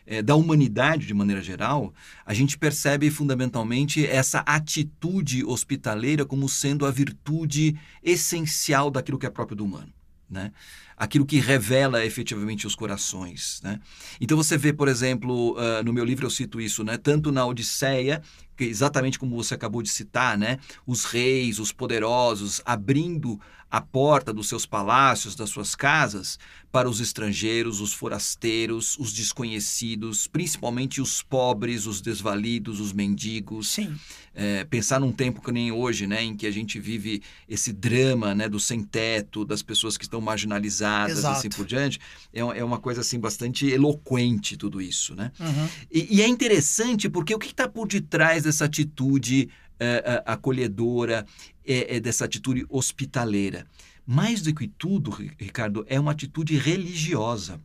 é, 0.06 0.22
da 0.22 0.36
humanidade 0.36 1.06
de 1.06 1.14
maneira 1.14 1.42
geral, 1.42 1.94
a 2.26 2.34
gente 2.34 2.58
percebe 2.58 3.12
fundamentalmente 3.12 4.06
essa 4.06 4.40
atitude 4.40 5.44
hospitaleira 5.46 6.26
como 6.26 6.50
sendo 6.50 6.86
a 6.86 6.92
virtude 6.92 7.80
essencial 8.04 8.90
daquilo 8.90 9.20
que 9.20 9.26
é 9.26 9.30
próprio 9.30 9.58
do 9.58 9.66
humano. 9.66 9.94
Né? 10.30 10.52
Aquilo 11.00 11.25
que 11.25 11.39
revela 11.39 12.06
efetivamente 12.06 12.68
os 12.68 12.75
corações. 12.75 13.62
Né? 13.63 13.79
Então 14.20 14.36
você 14.36 14.58
vê, 14.58 14.74
por 14.74 14.89
exemplo, 14.89 15.53
uh, 15.53 15.82
no 15.84 15.94
meu 15.94 16.03
livro 16.03 16.25
eu 16.25 16.29
cito 16.29 16.60
isso, 16.60 16.84
né? 16.84 16.98
tanto 16.98 17.32
na 17.32 17.46
Odisseia, 17.46 18.22
que 18.58 18.65
exatamente 18.65 19.18
como 19.18 19.34
você 19.38 19.53
acabou 19.53 19.82
de 19.82 19.89
citar, 19.89 20.38
né? 20.38 20.60
os 20.86 21.06
reis, 21.06 21.58
os 21.58 21.72
poderosos, 21.72 22.62
abrindo 22.65 23.39
a 23.72 23.79
porta 23.79 24.34
dos 24.34 24.50
seus 24.50 24.65
palácios, 24.65 25.36
das 25.36 25.51
suas 25.51 25.75
casas, 25.75 26.39
para 26.72 26.89
os 26.89 27.00
estrangeiros, 27.00 27.79
os 27.82 27.94
forasteiros, 27.94 28.98
os 28.98 29.13
desconhecidos, 29.13 30.25
principalmente 30.25 31.00
os 31.00 31.22
pobres, 31.22 31.86
os 31.86 32.01
desvalidos, 32.01 32.79
os 32.79 32.91
mendigos. 32.91 33.70
Sim. 33.70 33.96
É, 34.34 34.63
pensar 34.65 35.00
num 35.00 35.12
tempo 35.12 35.39
que 35.41 35.51
nem 35.51 35.72
hoje, 35.72 36.08
né, 36.08 36.24
em 36.24 36.36
que 36.36 36.48
a 36.48 36.51
gente 36.51 36.79
vive 36.79 37.22
esse 37.48 37.72
drama 37.72 38.34
né, 38.34 38.50
do 38.50 38.60
sem-teto, 38.60 39.46
das 39.46 39.62
pessoas 39.62 39.98
que 39.98 40.03
estão 40.03 40.20
marginalizadas 40.20 40.88
Exato. 41.10 41.36
e 41.36 41.38
assim 41.38 41.50
por 41.50 41.65
diante, 41.65 42.00
é, 42.34 42.39
é 42.39 42.63
uma 42.63 42.79
coisa 42.79 43.01
assim 43.01 43.19
bastante 43.19 43.67
eloquente 43.67 44.58
tudo 44.58 44.81
isso. 44.81 45.15
Né? 45.15 45.31
Uhum. 45.39 45.69
E, 45.91 46.17
e, 46.17 46.22
é 46.22 46.27
interessante 46.27 47.10
porque 47.10 47.34
o 47.34 47.39
que 47.39 47.48
está 47.48 47.67
por 47.67 47.88
detrás 47.88 48.43
dessa 48.43 48.65
atitude 48.65 49.50
é, 49.79 50.24
acolhedora, 50.25 51.25
é, 51.65 51.96
é 51.96 52.00
dessa 52.00 52.25
atitude 52.25 52.65
hospitaleira. 52.69 53.65
Mais 54.05 54.41
do 54.41 54.53
que 54.53 54.67
tudo, 54.67 55.12
Ricardo, 55.38 55.86
é 55.88 56.00
uma 56.00 56.12
atitude 56.12 56.58
religiosa. 56.58 57.62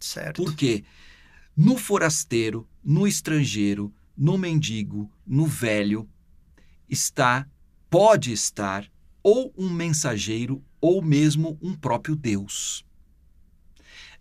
Certo. 0.00 0.42
Por 0.42 0.54
quê? 0.54 0.82
No 1.56 1.76
forasteiro, 1.76 2.66
no 2.82 3.06
estrangeiro, 3.06 3.92
no 4.16 4.36
mendigo, 4.36 5.10
no 5.26 5.46
velho, 5.46 6.08
está, 6.88 7.46
pode 7.88 8.32
estar, 8.32 8.90
ou 9.24 9.52
um 9.56 9.70
mensageiro, 9.70 10.62
ou 10.80 11.00
mesmo 11.00 11.58
um 11.62 11.74
próprio 11.74 12.14
Deus. 12.14 12.84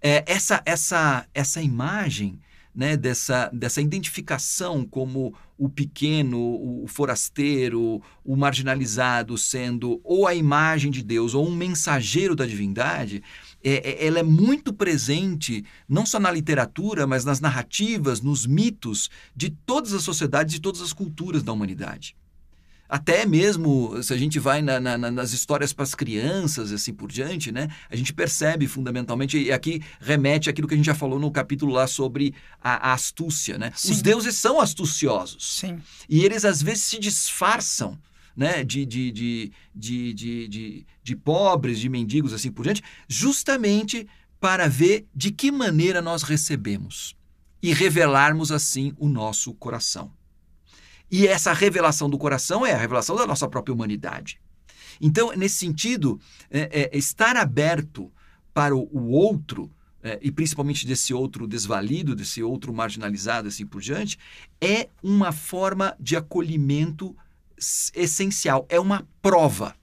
É, 0.02 0.24
essa, 0.26 0.62
essa, 0.66 1.28
essa 1.34 1.62
imagem 1.62 2.40
né, 2.74 2.98
dessa, 2.98 3.50
dessa 3.54 3.82
identificação 3.82 4.86
como 4.86 5.36
o 5.58 5.70
pequeno, 5.70 6.40
o 6.84 6.86
forasteiro, 6.88 8.02
o 8.24 8.36
marginalizado 8.36 9.38
sendo 9.38 10.02
ou 10.04 10.26
a 10.26 10.34
imagem 10.34 10.90
de 10.90 11.04
Deus 11.04 11.34
ou 11.34 11.48
um 11.48 11.56
mensageiro 11.56 12.36
da 12.36 12.46
divindade, 12.46 13.22
é, 13.64 13.92
é, 13.92 14.08
ela 14.08 14.20
é 14.20 14.24
muito 14.24 14.74
presente 14.74 15.64
não 15.88 16.06
só 16.06 16.20
na 16.20 16.32
literatura, 16.32 17.06
mas 17.06 17.24
nas 17.24 17.40
narrativas, 17.40 18.22
nos 18.22 18.46
mitos 18.46 19.10
de 19.36 19.50
todas 19.50 19.94
as 19.94 20.04
sociedades 20.04 20.56
e 20.56 20.60
todas 20.60 20.82
as 20.82 20.94
culturas 20.94 21.44
da 21.44 21.54
humanidade. 21.54 22.16
Até 22.94 23.26
mesmo 23.26 24.04
se 24.04 24.14
a 24.14 24.18
gente 24.18 24.38
vai 24.38 24.62
na, 24.62 24.80
na, 24.80 24.96
nas 25.10 25.34
histórias 25.34 25.74
para 25.74 25.82
as 25.82 25.96
crianças 25.96 26.70
e 26.70 26.76
assim 26.76 26.94
por 26.94 27.12
diante, 27.12 27.52
né? 27.52 27.68
A 27.90 27.96
gente 27.96 28.14
percebe 28.14 28.68
fundamentalmente, 28.68 29.36
e 29.36 29.52
aqui 29.52 29.82
remete 30.00 30.48
àquilo 30.48 30.68
que 30.68 30.76
a 30.76 30.78
gente 30.78 30.86
já 30.86 30.94
falou 30.94 31.18
no 31.18 31.32
capítulo 31.32 31.74
lá 31.74 31.88
sobre 31.88 32.36
a, 32.62 32.92
a 32.92 32.94
astúcia, 32.94 33.58
né? 33.58 33.72
Sim. 33.76 33.94
Os 33.94 34.02
deuses 34.04 34.36
são 34.36 34.62
astuciosos. 34.62 35.58
Sim. 35.58 35.80
E 36.08 36.24
eles 36.24 36.46
às 36.46 36.62
vezes 36.62 36.84
se 36.84 37.00
disfarçam 37.00 37.98
né, 38.38 38.64
de, 38.64 38.86
de, 38.86 39.12
de, 39.12 39.52
de, 39.74 40.14
de, 40.14 40.48
de, 40.48 40.86
de 41.02 41.16
pobres, 41.16 41.80
de 41.80 41.90
mendigos, 41.90 42.32
assim 42.32 42.52
por 42.52 42.62
diante, 42.62 42.84
justamente 43.08 44.08
para 44.40 44.68
ver 44.68 45.08
de 45.16 45.32
que 45.32 45.52
maneira 45.52 46.00
nós 46.00 46.22
recebemos 46.22 47.16
e 47.60 47.74
revelarmos 47.74 48.52
assim 48.52 48.94
o 49.00 49.10
nosso 49.10 49.52
coração. 49.56 50.12
E 51.12 51.28
essa 51.28 51.54
revelação 51.54 52.10
do 52.10 52.18
coração 52.18 52.66
é 52.66 52.74
a 52.74 52.78
revelação 52.78 53.16
da 53.16 53.28
nossa 53.28 53.48
própria 53.48 53.74
humanidade. 53.74 54.40
Então, 55.00 55.32
nesse 55.36 55.56
sentido, 55.56 56.20
é, 56.50 56.90
é, 56.94 56.98
estar 56.98 57.36
aberto 57.36 58.12
para 58.54 58.76
o, 58.76 58.88
o 58.92 59.10
outro, 59.12 59.72
é, 60.02 60.20
e 60.22 60.32
principalmente 60.32 60.86
desse 60.86 61.14
outro 61.14 61.48
desvalido, 61.48 62.16
desse 62.16 62.44
outro 62.44 62.74
marginalizado, 62.74 63.48
assim 63.48 63.66
por 63.66 63.82
diante, 63.82 64.18
é 64.62 64.90
uma 65.02 65.32
forma 65.32 65.96
de 66.00 66.16
acolhimento 66.16 67.16
essencial, 67.96 68.66
é 68.70 68.80
uma 68.80 69.08
prova. 69.22 69.76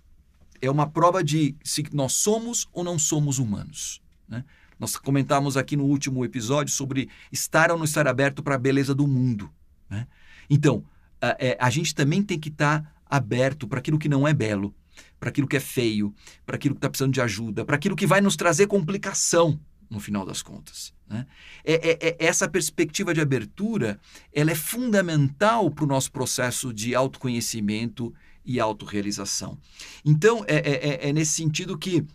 É 0.61 0.71
uma 0.71 0.87
prova 0.87 1.25
de 1.25 1.57
se 1.65 1.85
nós 1.93 2.13
somos 2.13 2.69
ou 2.73 2.85
não 2.85 2.99
somos 2.99 3.39
humanos. 3.39 4.03
Né? 4.29 4.45
Nós 4.79 4.97
comentamos 4.97 5.57
aqui 5.57 5.75
no 5.77 5.85
último 5.85 6.25
episódio 6.25 6.73
sobre 6.73 7.09
estar 7.33 7.71
ou 7.71 7.79
não 7.79 7.85
estar 7.85 8.07
aberto 8.07 8.43
para 8.43 8.57
a 8.57 8.59
beleza 8.59 8.95
do 8.95 9.07
mundo. 9.07 9.51
Né? 9.89 10.07
Então, 10.51 10.85
a, 11.21 11.37
é, 11.39 11.57
a, 11.61 11.71
gente 11.71 11.95
também 11.95 12.23
tem 12.23 12.39
que 12.39 12.49
estar 12.49 12.83
tá 12.83 12.93
aberto 13.07 13.67
para 13.67 13.79
aquilo 13.79 13.99
que 13.99 14.09
não 14.09 14.27
é 14.27 14.33
belo, 14.33 14.75
para 15.19 15.29
aquilo 15.29 15.47
que 15.47 15.57
é 15.57 15.61
feio, 15.61 16.15
para 16.47 16.57
aquilo 16.57 16.75
que 16.75 16.79
está 16.79 16.89
precisando 16.89 17.13
de 17.13 17.21
ajuda, 17.21 17.65
para 17.65 17.77
aquilo 17.77 17.97
que 17.97 18.07
vai 18.07 18.21
nos 18.21 18.37
trazer 18.37 18.67
complicação 18.67 19.61
no 19.89 19.99
final 19.99 20.25
das 20.25 20.41
contas. 20.41 20.95
Né? 21.09 21.27
É, 21.65 21.75
é, 21.75 22.09
é, 22.09 22.17
essa 22.21 22.49
perspectiva 22.49 23.13
de 23.13 23.21
abertura 23.21 24.01
ela 24.33 24.53
é 24.53 24.55
fundamental 24.55 25.71
para 25.71 25.85
o 25.85 25.89
nosso 25.89 26.13
processo 26.13 26.73
de 26.73 26.95
autoconhecimento 26.95 28.15
e 28.45 28.61
autorrealização. 28.61 29.59
Então, 30.05 30.45
é, 30.47 30.57
é, 30.57 30.89
é, 30.89 31.09
é 31.09 31.13
nesse 31.13 31.33
sentido 31.33 31.77
que 31.77 32.07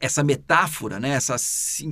essa 0.00 0.22
metáfora, 0.22 1.00
né? 1.00 1.10
essa, 1.10 1.34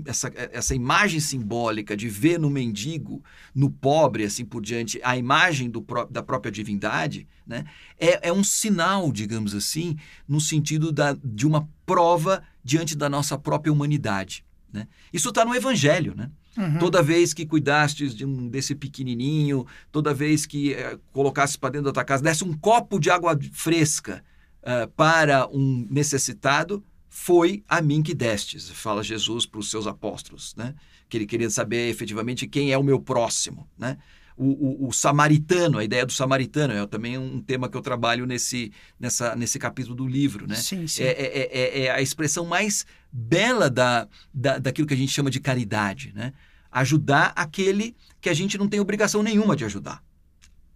essa, 0.06 0.32
essa 0.34 0.74
imagem 0.74 1.18
simbólica 1.18 1.96
de 1.96 2.08
ver 2.08 2.38
no 2.38 2.48
mendigo, 2.48 3.22
no 3.52 3.68
pobre, 3.68 4.24
assim 4.24 4.44
por 4.44 4.62
diante, 4.62 5.00
a 5.02 5.16
imagem 5.16 5.68
do, 5.68 5.84
da 6.08 6.22
própria 6.22 6.52
divindade, 6.52 7.26
né? 7.44 7.64
é, 7.98 8.28
é 8.28 8.32
um 8.32 8.44
sinal, 8.44 9.10
digamos 9.10 9.54
assim, 9.54 9.96
no 10.26 10.40
sentido 10.40 10.92
da, 10.92 11.16
de 11.24 11.46
uma 11.46 11.68
prova 11.84 12.44
diante 12.62 12.96
da 12.96 13.08
nossa 13.08 13.36
própria 13.36 13.72
humanidade. 13.72 14.44
Né? 14.72 14.86
Isso 15.12 15.28
está 15.28 15.44
no 15.44 15.54
Evangelho. 15.54 16.14
Né? 16.16 16.30
Uhum. 16.56 16.78
Toda 16.78 17.02
vez 17.02 17.34
que 17.34 17.44
cuidastes 17.44 18.14
de 18.14 18.24
um, 18.24 18.48
desse 18.48 18.74
pequenininho, 18.74 19.66
toda 19.90 20.14
vez 20.14 20.46
que 20.46 20.74
é, 20.74 20.96
colocasses 21.12 21.56
para 21.56 21.70
dentro 21.70 21.86
da 21.86 21.92
tua 21.92 22.04
casa, 22.04 22.22
desse 22.22 22.44
um 22.44 22.52
copo 22.52 23.00
de 23.00 23.10
água 23.10 23.38
fresca 23.52 24.22
uh, 24.62 24.88
para 24.90 25.48
um 25.48 25.86
necessitado, 25.90 26.84
foi 27.16 27.62
a 27.68 27.80
mim 27.80 28.02
que 28.02 28.12
destes, 28.12 28.68
fala 28.70 29.00
Jesus 29.00 29.46
para 29.46 29.60
os 29.60 29.70
seus 29.70 29.86
apóstolos, 29.86 30.52
né? 30.56 30.74
que 31.08 31.16
ele 31.16 31.26
queria 31.26 31.48
saber 31.48 31.88
efetivamente 31.88 32.44
quem 32.44 32.72
é 32.72 32.76
o 32.76 32.82
meu 32.82 33.00
próximo. 33.00 33.68
Né? 33.78 33.98
o, 34.36 34.46
o, 34.46 34.88
o, 34.88 34.92
samaritano, 34.92 35.78
a 35.78 35.84
ideia 35.84 36.04
do 36.04 36.12
samaritano, 36.12 36.74
é 36.74 36.84
também 36.88 37.16
um 37.16 37.40
tema 37.40 37.68
que 37.68 37.76
eu 37.76 37.80
trabalho 37.80 38.26
nesse, 38.26 38.72
nessa, 38.98 39.36
nesse 39.36 39.60
capítulo 39.60 39.94
do 39.94 40.08
livro. 40.08 40.44
Né? 40.48 40.56
Sim, 40.56 40.88
sim. 40.88 41.04
É, 41.04 41.10
é, 41.10 41.50
é, 41.52 41.84
é 41.84 41.90
a 41.92 42.02
expressão 42.02 42.44
mais 42.44 42.84
bela 43.12 43.70
da, 43.70 44.08
da, 44.32 44.58
daquilo 44.58 44.88
que 44.88 44.94
a 44.94 44.96
gente 44.96 45.12
chama 45.12 45.30
de 45.30 45.38
caridade. 45.38 46.12
Né? 46.16 46.32
Ajudar 46.68 47.32
aquele 47.36 47.94
que 48.20 48.28
a 48.28 48.34
gente 48.34 48.58
não 48.58 48.68
tem 48.68 48.80
obrigação 48.80 49.22
nenhuma 49.22 49.54
de 49.54 49.64
ajudar, 49.64 50.02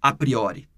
a 0.00 0.12
priori. 0.12 0.68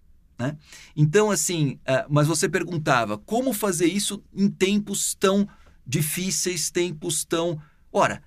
Né? 0.40 0.56
Então, 0.97 1.30
assim, 1.30 1.78
uh, 1.82 2.06
mas 2.09 2.26
você 2.26 2.49
perguntava 2.49 3.18
como 3.18 3.52
fazer 3.52 3.88
isso 3.88 4.25
em 4.35 4.49
tempos 4.49 5.14
tão 5.14 5.47
difíceis, 5.87 6.70
tempos 6.70 7.26
tão. 7.26 7.61
Ora, 7.92 8.23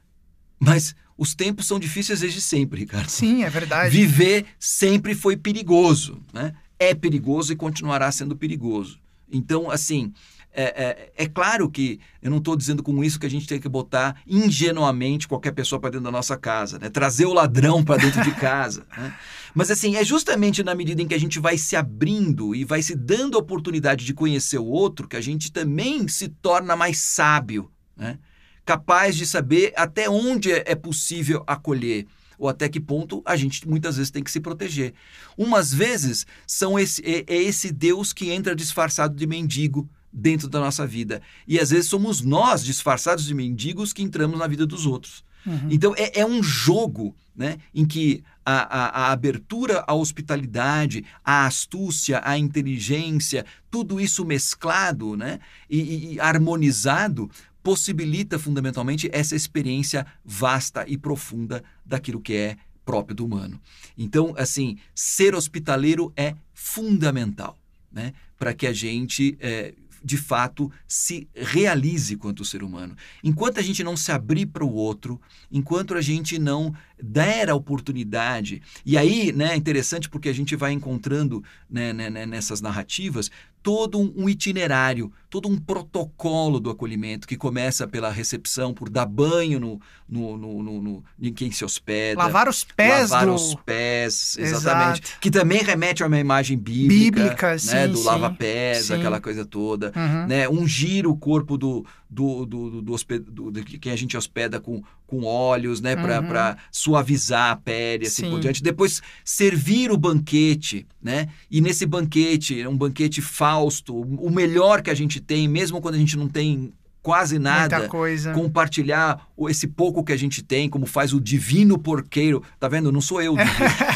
mas 0.60 0.96
os 1.18 1.34
tempos 1.34 1.66
são 1.66 1.80
difíceis 1.80 2.20
desde 2.20 2.40
sempre, 2.40 2.82
Ricardo. 2.82 3.10
Sim, 3.10 3.44
é 3.44 3.50
verdade. 3.50 3.90
Viver 3.90 4.46
sempre 4.60 5.16
foi 5.16 5.36
perigoso, 5.36 6.22
né? 6.32 6.54
É 6.78 6.94
perigoso 6.94 7.52
e 7.52 7.56
continuará 7.56 8.12
sendo 8.12 8.36
perigoso. 8.36 9.00
Então, 9.32 9.72
assim, 9.72 10.14
é, 10.54 10.64
é, 10.64 11.12
é 11.24 11.28
claro 11.28 11.70
que 11.70 12.00
eu 12.22 12.30
não 12.30 12.38
estou 12.38 12.56
dizendo 12.56 12.84
com 12.84 13.04
isso 13.04 13.20
que 13.20 13.26
a 13.26 13.30
gente 13.30 13.48
tem 13.48 13.60
que 13.60 13.68
botar 13.68 14.22
ingenuamente 14.28 15.28
qualquer 15.28 15.52
pessoa 15.52 15.80
para 15.80 15.92
dentro 15.92 16.06
da 16.06 16.12
nossa 16.12 16.38
casa, 16.38 16.78
né? 16.80 16.90
trazer 16.90 17.26
o 17.26 17.34
ladrão 17.34 17.84
para 17.84 18.02
dentro 18.02 18.24
de 18.24 18.32
casa. 18.36 18.86
Né? 18.96 19.14
Mas, 19.56 19.70
assim, 19.70 19.96
é 19.96 20.04
justamente 20.04 20.64
na 20.64 20.76
medida 20.76 21.02
em 21.02 21.08
que 21.08 21.14
a 21.14 21.20
gente 21.20 21.40
vai 21.40 21.58
se 21.58 21.76
abrindo 21.76 22.56
e 22.56 22.64
vai 22.64 22.82
se 22.82 22.96
dando 22.96 23.38
a 23.38 23.40
oportunidade 23.40 24.06
de 24.06 24.14
conhecer 24.14 24.58
o 24.58 24.66
outro 24.66 25.08
que 25.08 25.16
a 25.16 25.22
gente 25.22 25.52
também 25.52 26.08
se 26.08 26.28
torna 26.28 26.76
mais 26.76 27.00
sábio. 27.00 27.72
Né? 27.96 28.18
capaz 28.66 29.16
de 29.16 29.26
saber 29.26 29.74
até 29.76 30.10
onde 30.10 30.52
é, 30.52 30.64
é 30.68 30.76
possível 30.76 31.44
acolher 31.46 32.06
ou 32.38 32.50
até 32.50 32.68
que 32.68 32.80
ponto 32.80 33.22
a 33.26 33.36
gente 33.36 33.68
muitas 33.68 33.96
vezes 33.98 34.12
tem 34.12 34.24
que 34.24 34.32
se 34.32 34.40
proteger. 34.40 34.94
Umas 35.38 35.74
vezes 35.74 36.26
são 36.48 36.78
esse, 36.80 37.02
é, 37.06 37.24
é 37.28 37.42
esse 37.42 37.72
Deus 37.72 38.12
que 38.12 38.32
entra 38.32 38.56
disfarçado 38.56 39.16
de 39.16 39.28
mendigo 39.28 39.88
dentro 40.14 40.48
da 40.48 40.60
nossa 40.60 40.86
vida. 40.86 41.22
E 41.48 41.60
às 41.60 41.72
vezes 41.72 41.90
somos 41.90 42.22
nós, 42.22 42.64
disfarçados 42.64 43.26
de 43.26 43.34
mendigos, 43.34 43.92
que 43.92 44.04
entramos 44.04 44.38
na 44.38 44.48
vida 44.48 44.66
dos 44.66 44.86
outros. 44.86 45.24
Uhum. 45.46 45.68
Então 45.70 45.94
é, 45.98 46.20
é, 46.20 46.26
um 46.26 46.42
jogo 46.42 47.16
né, 47.36 47.58
em 47.74 47.86
que 47.86 48.24
a, 48.46 48.62
a, 48.62 48.86
a, 48.88 49.12
abertura 49.12 49.84
à 49.88 49.94
hospitalidade, 49.94 51.04
a 51.24 51.46
astúcia, 51.46 52.22
a 52.24 52.38
inteligência, 52.38 53.46
tudo 53.72 54.00
isso 54.00 54.24
mesclado 54.24 55.18
né, 55.18 55.40
e, 55.70 56.14
e 56.14 56.20
harmonizado 56.20 57.30
possibilita 57.62 58.38
fundamentalmente 58.38 59.10
essa 59.12 59.36
experiência 59.36 60.06
vasta 60.24 60.86
e 60.88 60.98
profunda 60.98 61.64
daquilo 61.86 62.22
que 62.22 62.34
é 62.34 62.58
próprio 62.86 63.16
do 63.16 63.26
humano. 63.26 63.60
Então, 63.98 64.34
assim, 64.38 64.78
ser 64.94 65.34
hospitaleiro 65.34 66.12
é 66.16 66.36
fundamental, 66.54 67.58
né, 67.92 68.14
para 68.38 68.54
que 68.54 68.68
a 68.68 68.74
gente 68.74 69.38
é, 69.40 69.74
de 70.04 70.18
fato 70.18 70.72
se 70.88 71.28
realize 71.34 72.18
quanto 72.18 72.44
ser 72.44 72.64
humano. 72.64 72.96
Enquanto 73.24 73.60
a 73.60 73.62
gente 73.62 73.84
não 73.84 73.96
se 73.96 74.12
abrir 74.12 74.48
para 74.48 74.66
o 74.66 74.74
outro, 74.74 75.22
enquanto 75.52 75.94
a 75.94 76.02
gente 76.02 76.38
não 76.38 76.74
der 77.02 77.50
a 77.50 77.56
oportunidade, 77.56 78.62
e 78.86 78.98
aí 78.98 79.32
né, 79.32 79.54
é 79.54 79.56
interessante 79.56 80.10
porque 80.10 80.30
a 80.30 80.34
gente 80.34 80.56
vai 80.56 80.72
encontrando 80.72 81.44
né, 81.70 81.94
né, 81.94 82.10
né 82.10 82.26
nessas 82.26 82.62
narrativas 82.62 83.32
todo 83.64 83.98
um 83.98 84.28
itinerário, 84.28 85.10
todo 85.30 85.48
um 85.48 85.58
protocolo 85.58 86.60
do 86.60 86.70
acolhimento 86.70 87.26
que 87.26 87.38
começa 87.38 87.88
pela 87.88 88.12
recepção, 88.12 88.74
por 88.74 88.90
dar 88.90 89.06
banho 89.06 89.58
no, 89.58 89.80
no, 90.14 90.38
no, 90.38 90.62
no, 90.62 90.82
no 90.82 91.04
em 91.20 91.34
quem 91.34 91.52
se 91.52 91.66
hospeda. 91.66 92.22
Lavar 92.22 92.48
os 92.48 92.64
pés. 92.64 93.10
Lavar 93.10 93.26
do... 93.26 93.34
os 93.34 93.56
pés, 93.66 94.38
exatamente. 94.38 95.02
Exato. 95.02 95.20
Que 95.20 95.32
também 95.32 95.64
remete 95.64 96.04
a 96.04 96.08
uma 96.08 96.20
imagem 96.20 96.58
bíblica. 96.58 97.24
Bíblica, 97.24 97.52
né, 97.52 97.58
sim, 97.58 97.92
Do 97.92 98.04
lava-pés, 98.04 98.92
aquela 98.92 99.20
coisa 99.20 99.44
toda. 99.44 99.92
Uhum. 99.96 100.28
Né, 100.28 100.48
ungir 100.48 101.08
o 101.08 101.16
corpo 101.16 101.58
do, 101.58 101.84
do, 102.08 102.46
do, 102.46 102.82
do, 102.84 102.94
hosped... 102.94 103.24
do, 103.24 103.52
de 103.52 103.64
quem 103.80 103.92
a 103.92 103.96
gente 103.96 104.16
hospeda 104.16 104.60
com, 104.60 104.84
com 105.08 105.24
óleos, 105.24 105.82
né? 105.82 105.96
Para 105.96 106.20
uhum. 106.20 106.56
suavizar 106.72 107.52
a 107.52 107.56
pele, 107.56 108.06
assim 108.06 108.24
Sim. 108.24 108.30
por 108.30 108.40
diante. 108.40 108.62
Depois, 108.62 109.02
servir 109.26 109.92
o 109.92 109.98
banquete, 109.98 110.86
né? 111.02 111.28
E 111.50 111.60
nesse 111.60 111.88
banquete, 111.88 112.66
um 112.68 112.78
banquete 112.78 113.20
fausto, 113.20 114.00
o 114.00 114.30
melhor 114.30 114.84
que 114.84 114.92
a 114.92 114.96
gente 114.96 115.20
tem, 115.20 115.48
mesmo 115.48 115.82
quando 115.82 115.96
a 115.96 116.00
gente 116.00 116.16
não 116.16 116.28
tem 116.28 116.72
quase 117.04 117.38
nada, 117.38 117.90
compartilhar 118.34 119.28
esse 119.50 119.68
pouco 119.68 120.04
que 120.04 120.14
a 120.14 120.18
gente 120.18 120.42
tem, 120.42 120.70
como 120.70 120.86
faz 120.86 121.14
o 121.14 121.20
divino 121.20 121.78
porqueiro. 121.78 122.42
Tá 122.58 122.70
vendo? 122.70 122.94
Não 122.94 123.02
sou 123.02 123.22
eu. 123.22 123.36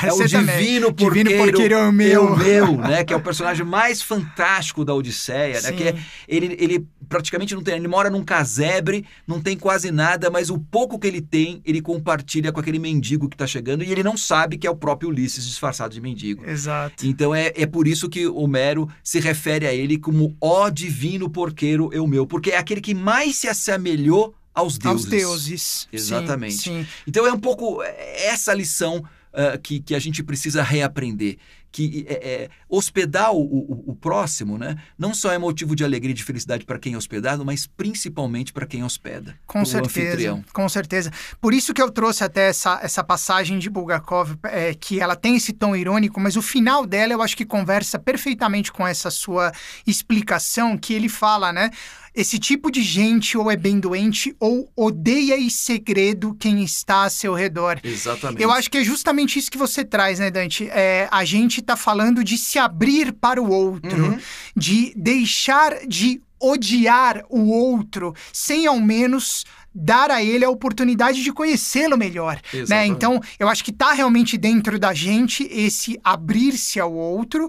É 0.03 0.13
o 0.13 0.27
divino 0.27 0.93
porqueiro, 0.93 1.29
divino 1.29 1.43
porqueiro 1.43 1.73
é 1.73 1.87
o 1.87 1.91
meu. 1.91 2.33
É 2.33 2.37
meu, 2.37 2.77
né? 2.77 3.03
Que 3.03 3.13
é 3.13 3.15
o 3.15 3.21
personagem 3.21 3.65
mais 3.65 4.01
fantástico 4.01 4.85
da 4.85 4.93
Odisseia, 4.93 5.61
né? 5.61 5.71
Que 5.71 5.83
é, 5.83 5.95
ele, 6.27 6.55
ele 6.59 6.87
praticamente 7.07 7.55
não 7.55 7.63
tem, 7.63 7.75
ele 7.75 7.87
mora 7.87 8.09
num 8.09 8.23
casebre, 8.23 9.05
não 9.25 9.41
tem 9.41 9.57
quase 9.57 9.91
nada, 9.91 10.29
mas 10.29 10.49
o 10.49 10.59
pouco 10.59 10.99
que 10.99 11.07
ele 11.07 11.21
tem, 11.21 11.61
ele 11.65 11.81
compartilha 11.81 12.51
com 12.51 12.59
aquele 12.59 12.79
mendigo 12.79 13.29
que 13.29 13.35
está 13.35 13.47
chegando 13.47 13.83
e 13.83 13.91
ele 13.91 14.03
não 14.03 14.17
sabe 14.17 14.57
que 14.57 14.67
é 14.67 14.69
o 14.69 14.75
próprio 14.75 15.09
Ulisses 15.09 15.45
disfarçado 15.45 15.93
de 15.93 16.01
mendigo. 16.01 16.45
Exato. 16.47 17.05
Então 17.05 17.33
é, 17.33 17.51
é 17.55 17.65
por 17.65 17.87
isso 17.87 18.09
que 18.09 18.27
Homero 18.27 18.87
se 19.03 19.19
refere 19.19 19.65
a 19.65 19.73
ele 19.73 19.97
como 19.97 20.35
ó 20.41 20.69
divino 20.69 21.29
porqueiro 21.29 21.89
é 21.93 21.99
o 21.99 22.07
meu, 22.07 22.27
porque 22.27 22.51
é 22.51 22.57
aquele 22.57 22.81
que 22.81 22.93
mais 22.97 23.37
se 23.37 23.47
assemelhou 23.47 24.35
aos 24.53 24.77
deuses. 24.77 25.05
Aos 25.05 25.05
deuses. 25.05 25.87
Exatamente. 25.93 26.55
Sim, 26.55 26.83
sim. 26.83 26.87
Então 27.05 27.25
é 27.27 27.31
um 27.31 27.39
pouco 27.39 27.81
essa 27.83 28.53
lição 28.53 28.97
uh, 28.97 29.59
que, 29.61 29.79
que 29.79 29.93
a 29.93 29.99
gente 29.99 30.23
precisa 30.23 30.63
reaprender. 30.63 31.37
Que 31.69 32.05
é, 32.07 32.13
é, 32.13 32.49
hospedar 32.67 33.33
o, 33.33 33.41
o, 33.41 33.83
o, 33.91 33.95
próximo 33.95 34.57
né, 34.57 34.77
não 34.97 35.13
só 35.13 35.31
é 35.33 35.37
motivo 35.37 35.75
de 35.75 35.83
alegria 35.83 36.11
e 36.11 36.13
de 36.13 36.23
felicidade 36.23 36.65
para 36.65 36.79
quem 36.79 36.93
é 36.93 36.97
hospedado, 36.97 37.45
mas 37.45 37.67
principalmente 37.67 38.53
para 38.53 38.65
quem 38.65 38.83
hospeda. 38.83 39.37
Com 39.45 39.63
certeza. 39.65 40.07
Anfitrião. 40.07 40.45
Com 40.53 40.67
certeza. 40.69 41.11
Por 41.39 41.53
isso 41.53 41.73
que 41.73 41.81
eu 41.81 41.91
trouxe 41.91 42.23
até 42.23 42.47
essa, 42.47 42.79
essa 42.81 43.03
passagem 43.03 43.59
de 43.59 43.69
Bulgakov, 43.69 44.37
é, 44.45 44.73
que 44.73 44.99
ela 44.99 45.15
tem 45.15 45.35
esse 45.35 45.53
tom 45.53 45.75
irônico, 45.75 46.19
mas 46.19 46.37
o 46.37 46.41
final 46.41 46.85
dela 46.85 47.13
eu 47.13 47.21
acho 47.21 47.35
que 47.35 47.45
conversa 47.45 47.99
perfeitamente 47.99 48.71
com 48.71 48.87
essa 48.87 49.11
sua 49.11 49.51
explicação, 49.85 50.77
que 50.77 50.93
ele 50.93 51.09
fala, 51.09 51.51
né? 51.51 51.69
Esse 52.17 52.39
tipo 52.39 52.71
de 52.71 52.81
gente 52.81 53.37
ou 53.37 53.51
é 53.51 53.55
bem 53.55 53.79
doente 53.79 54.35
ou 54.39 54.67
odeia 54.75 55.37
em 55.37 55.51
segredo 55.51 56.35
quem 56.39 56.63
está 56.63 57.03
a 57.03 57.11
seu 57.11 57.35
redor. 57.35 57.79
Exatamente. 57.83 58.41
Eu 58.41 58.51
acho 58.51 58.71
que 58.71 58.79
é 58.79 58.83
justamente 58.83 59.37
isso 59.37 59.51
que 59.51 59.57
você 59.57 59.85
traz, 59.85 60.17
né, 60.17 60.31
Dante? 60.31 60.67
É, 60.71 61.07
a 61.11 61.23
gente 61.23 61.59
está 61.59 61.75
falando 61.75 62.23
de 62.23 62.35
se 62.35 62.57
abrir 62.57 63.13
para 63.13 63.39
o 63.39 63.51
outro, 63.51 64.13
uhum. 64.13 64.19
de 64.55 64.93
deixar 64.95 65.85
de 65.87 66.19
odiar 66.39 67.23
o 67.29 67.49
outro 67.49 68.15
sem 68.33 68.65
ao 68.65 68.79
menos 68.79 69.45
dar 69.77 70.09
a 70.09 70.23
ele 70.23 70.43
a 70.43 70.49
oportunidade 70.49 71.23
de 71.23 71.31
conhecê-lo 71.31 71.97
melhor, 71.97 72.41
né? 72.67 72.85
Então, 72.87 73.21
eu 73.37 73.47
acho 73.47 73.63
que 73.63 73.69
está 73.69 73.93
realmente 73.93 74.37
dentro 74.37 74.79
da 74.79 74.93
gente 74.93 75.47
esse 75.51 75.99
abrir-se 76.03 76.79
ao 76.79 76.91
outro, 76.91 77.47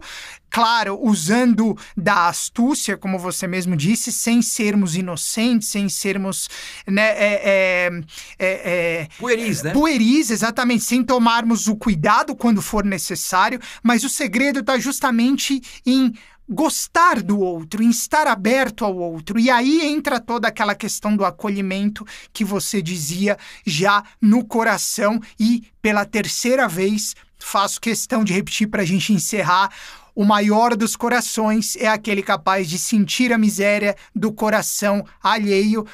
claro, 0.51 0.99
usando 1.03 1.77
da 1.97 2.29
astúcia, 2.29 2.97
como 2.97 3.19
você 3.19 3.47
mesmo 3.47 3.75
disse, 3.75 4.13
sem 4.13 4.43
sermos 4.43 4.95
inocentes, 4.95 5.69
sem 5.69 5.89
sermos, 5.89 6.49
né, 6.87 7.09
é, 7.11 7.41
é, 7.45 7.91
é, 8.39 8.49
é 8.49 9.09
pueris, 9.19 9.63
né? 9.63 9.73
Pueris, 9.73 10.31
exatamente, 10.31 10.85
sem 10.85 11.03
tomarmos 11.03 11.67
o 11.67 11.77
cuidado 11.77 12.37
quando 12.37 12.61
for 12.61 12.85
necessário, 12.85 13.59
mas 13.83 14.05
o 14.05 14.09
segredo 14.09 14.61
está 14.61 14.79
justamente 14.79 15.63
em 15.87 16.13
gostar 16.49 17.23
do 17.23 17.39
outro, 17.39 17.83
em 17.83 17.91
estar 17.91 18.27
aberto 18.27 18.85
ao 18.85 18.97
outro. 18.97 19.39
E 19.39 19.51
aí 19.51 19.83
entra 19.83 20.19
toda 20.19 20.49
aquela 20.49 20.75
questão 20.75 21.17
do 21.17 21.25
acolhimento 21.25 22.07
que 22.33 22.45
você 22.45 22.81
dizia 22.81 23.37
já 23.67 24.03
no 24.21 24.45
coração. 24.45 25.21
E 25.39 25.65
pela 25.83 26.05
terceira 26.05 26.67
vez, 26.67 27.15
faço 27.39 27.81
questão 27.81 28.25
de 28.25 28.33
repetir 28.33 28.69
para 28.69 28.83
a 28.83 28.87
gente 28.87 29.13
encerrar. 29.13 29.71
O 30.15 30.25
maior 30.25 30.75
dos 30.75 30.97
corações 30.97 31.77
é 31.77 31.87
aquele 31.87 32.23
capaz 32.23 32.69
de 32.69 32.79
sentir 32.79 33.33
a 33.33 33.39
miséria 33.39 33.95
do 34.15 34.33
coração 34.33 35.05
alheio. 35.23 35.87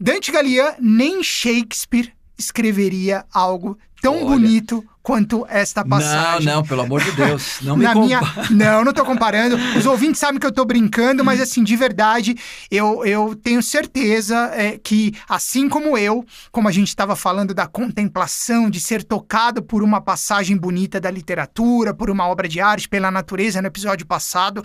Dante 0.00 0.32
Galian, 0.32 0.74
nem 0.80 1.22
Shakespeare 1.22 2.12
escreveria 2.36 3.24
algo 3.32 3.78
tão 4.00 4.16
Olha. 4.16 4.24
bonito 4.26 4.84
quanto 5.08 5.46
esta 5.48 5.82
passagem. 5.82 6.44
Não, 6.44 6.56
não, 6.56 6.62
pelo 6.62 6.82
amor 6.82 7.02
de 7.02 7.10
Deus, 7.12 7.60
não 7.62 7.78
me 7.78 7.82
Na 7.82 7.94
minha... 7.94 8.20
Não, 8.50 8.84
não 8.84 8.90
estou 8.90 9.06
comparando. 9.06 9.56
Os 9.78 9.86
ouvintes 9.86 10.20
sabem 10.20 10.38
que 10.38 10.44
eu 10.44 10.50
estou 10.50 10.66
brincando, 10.66 11.24
mas 11.24 11.40
assim, 11.40 11.64
de 11.64 11.74
verdade, 11.76 12.36
eu, 12.70 13.06
eu 13.06 13.34
tenho 13.34 13.62
certeza 13.62 14.36
é, 14.52 14.76
que, 14.76 15.14
assim 15.26 15.66
como 15.66 15.96
eu, 15.96 16.26
como 16.52 16.68
a 16.68 16.72
gente 16.72 16.88
estava 16.88 17.16
falando 17.16 17.54
da 17.54 17.66
contemplação, 17.66 18.68
de 18.68 18.80
ser 18.80 19.02
tocado 19.02 19.62
por 19.62 19.82
uma 19.82 19.98
passagem 19.98 20.58
bonita 20.58 21.00
da 21.00 21.10
literatura, 21.10 21.94
por 21.94 22.10
uma 22.10 22.26
obra 22.26 22.46
de 22.46 22.60
arte, 22.60 22.86
pela 22.86 23.10
natureza 23.10 23.62
no 23.62 23.68
episódio 23.68 24.06
passado, 24.06 24.62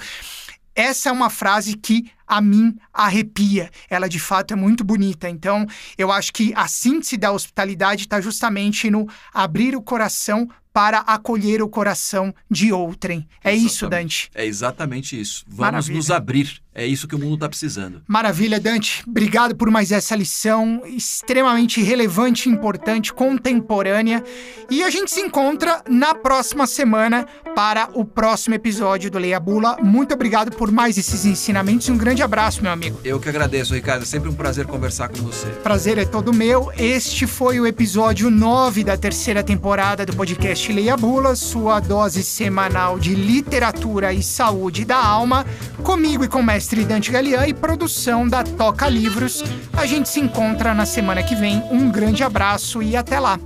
essa 0.76 1.08
é 1.08 1.12
uma 1.12 1.30
frase 1.30 1.78
que 1.78 2.12
a 2.34 2.42
mim 2.42 2.76
arrepia. 2.92 3.70
Ela 3.88 4.10
de 4.10 4.20
fato 4.20 4.54
é 4.54 4.56
muito 4.56 4.84
bonita. 4.84 5.30
Então, 5.30 5.68
eu 5.96 6.12
acho 6.12 6.34
que 6.34 6.52
a 6.56 6.68
síntese 6.68 7.16
da 7.16 7.32
hospitalidade 7.32 8.04
está 8.04 8.20
justamente 8.20 8.90
no 8.90 9.08
abrir 9.32 9.76
o 9.76 9.82
coração 9.82 10.50
para 10.74 11.00
acolher 11.02 11.62
o 11.62 11.70
coração 11.70 12.34
de 12.50 12.74
outrem. 12.74 13.28
É 13.44 13.54
exatamente. 13.54 13.68
isso, 13.68 13.88
Dante. 13.88 14.32
É 14.34 14.46
exatamente 14.46 15.22
isso. 15.22 15.46
Vamos 15.48 15.60
Maravilha. 15.60 15.96
nos 15.96 16.10
abrir. 16.10 16.64
É 16.76 16.88
isso 16.88 17.08
que 17.08 17.14
o 17.14 17.20
mundo 17.20 17.36
está 17.36 17.48
precisando. 17.48 18.02
Maravilha, 18.08 18.60
Dante. 18.60 19.04
Obrigado 19.08 19.56
por 19.56 19.70
mais 19.70 19.92
essa 19.92 20.16
lição 20.16 20.82
extremamente 20.88 21.80
relevante, 21.84 22.50
importante, 22.50 23.14
contemporânea. 23.14 24.24
E 24.72 24.82
a 24.82 24.90
gente 24.90 25.12
se 25.12 25.22
encontra 25.22 25.84
na 25.88 26.16
próxima 26.16 26.66
semana 26.66 27.28
para 27.56 27.90
o 27.94 28.04
próximo 28.04 28.56
episódio 28.56 29.12
do 29.12 29.20
Leia 29.20 29.40
Bula. 29.40 29.78
Muito 29.84 30.16
obrigado 30.16 30.52
por 30.56 30.72
mais 30.72 30.98
esses 30.98 31.26
ensinamentos 31.26 31.88
e 31.88 31.92
um 31.92 31.98
grande 31.98 32.23
abraço, 32.24 32.62
meu 32.64 32.72
amigo. 32.72 33.00
Eu 33.04 33.20
que 33.20 33.30
agradeço, 33.30 33.74
Ricardo. 33.74 34.04
É 34.04 34.06
sempre 34.06 34.30
um 34.30 34.34
prazer 34.34 34.66
conversar 34.66 35.10
com 35.10 35.18
você. 35.18 35.48
Prazer 35.64 35.98
é 35.98 36.06
todo 36.06 36.34
meu. 36.34 36.72
Este 36.78 37.28
foi 37.28 37.60
o 37.60 37.68
episódio 37.68 38.30
9 38.30 38.84
da 38.84 38.98
terceira 38.98 39.44
temporada 39.44 40.06
do 40.06 40.16
podcast 40.16 40.72
Leia 40.72 40.98
Bula, 40.98 41.36
sua 41.36 41.80
dose 41.80 42.24
semanal 42.24 42.98
de 42.98 43.14
literatura 43.14 44.12
e 44.12 44.24
saúde 44.24 44.86
da 44.86 44.98
alma, 44.98 45.46
comigo 45.84 46.24
e 46.24 46.28
com 46.28 46.40
o 46.40 46.44
mestre 46.44 46.64
mestre 46.64 46.86
Dante 46.86 47.12
Galian 47.12 47.46
e 47.46 47.54
produção 47.54 48.28
da 48.28 48.44
Toca 48.44 48.88
Livros. 48.88 49.44
A 49.74 49.86
gente 49.86 50.08
se 50.08 50.20
encontra 50.20 50.74
na 50.74 50.86
semana 50.86 51.22
que 51.22 51.36
vem. 51.36 51.62
Um 51.72 51.92
grande 51.92 52.24
abraço 52.24 52.82
e 52.82 52.96
até 52.96 53.20
lá! 53.20 53.38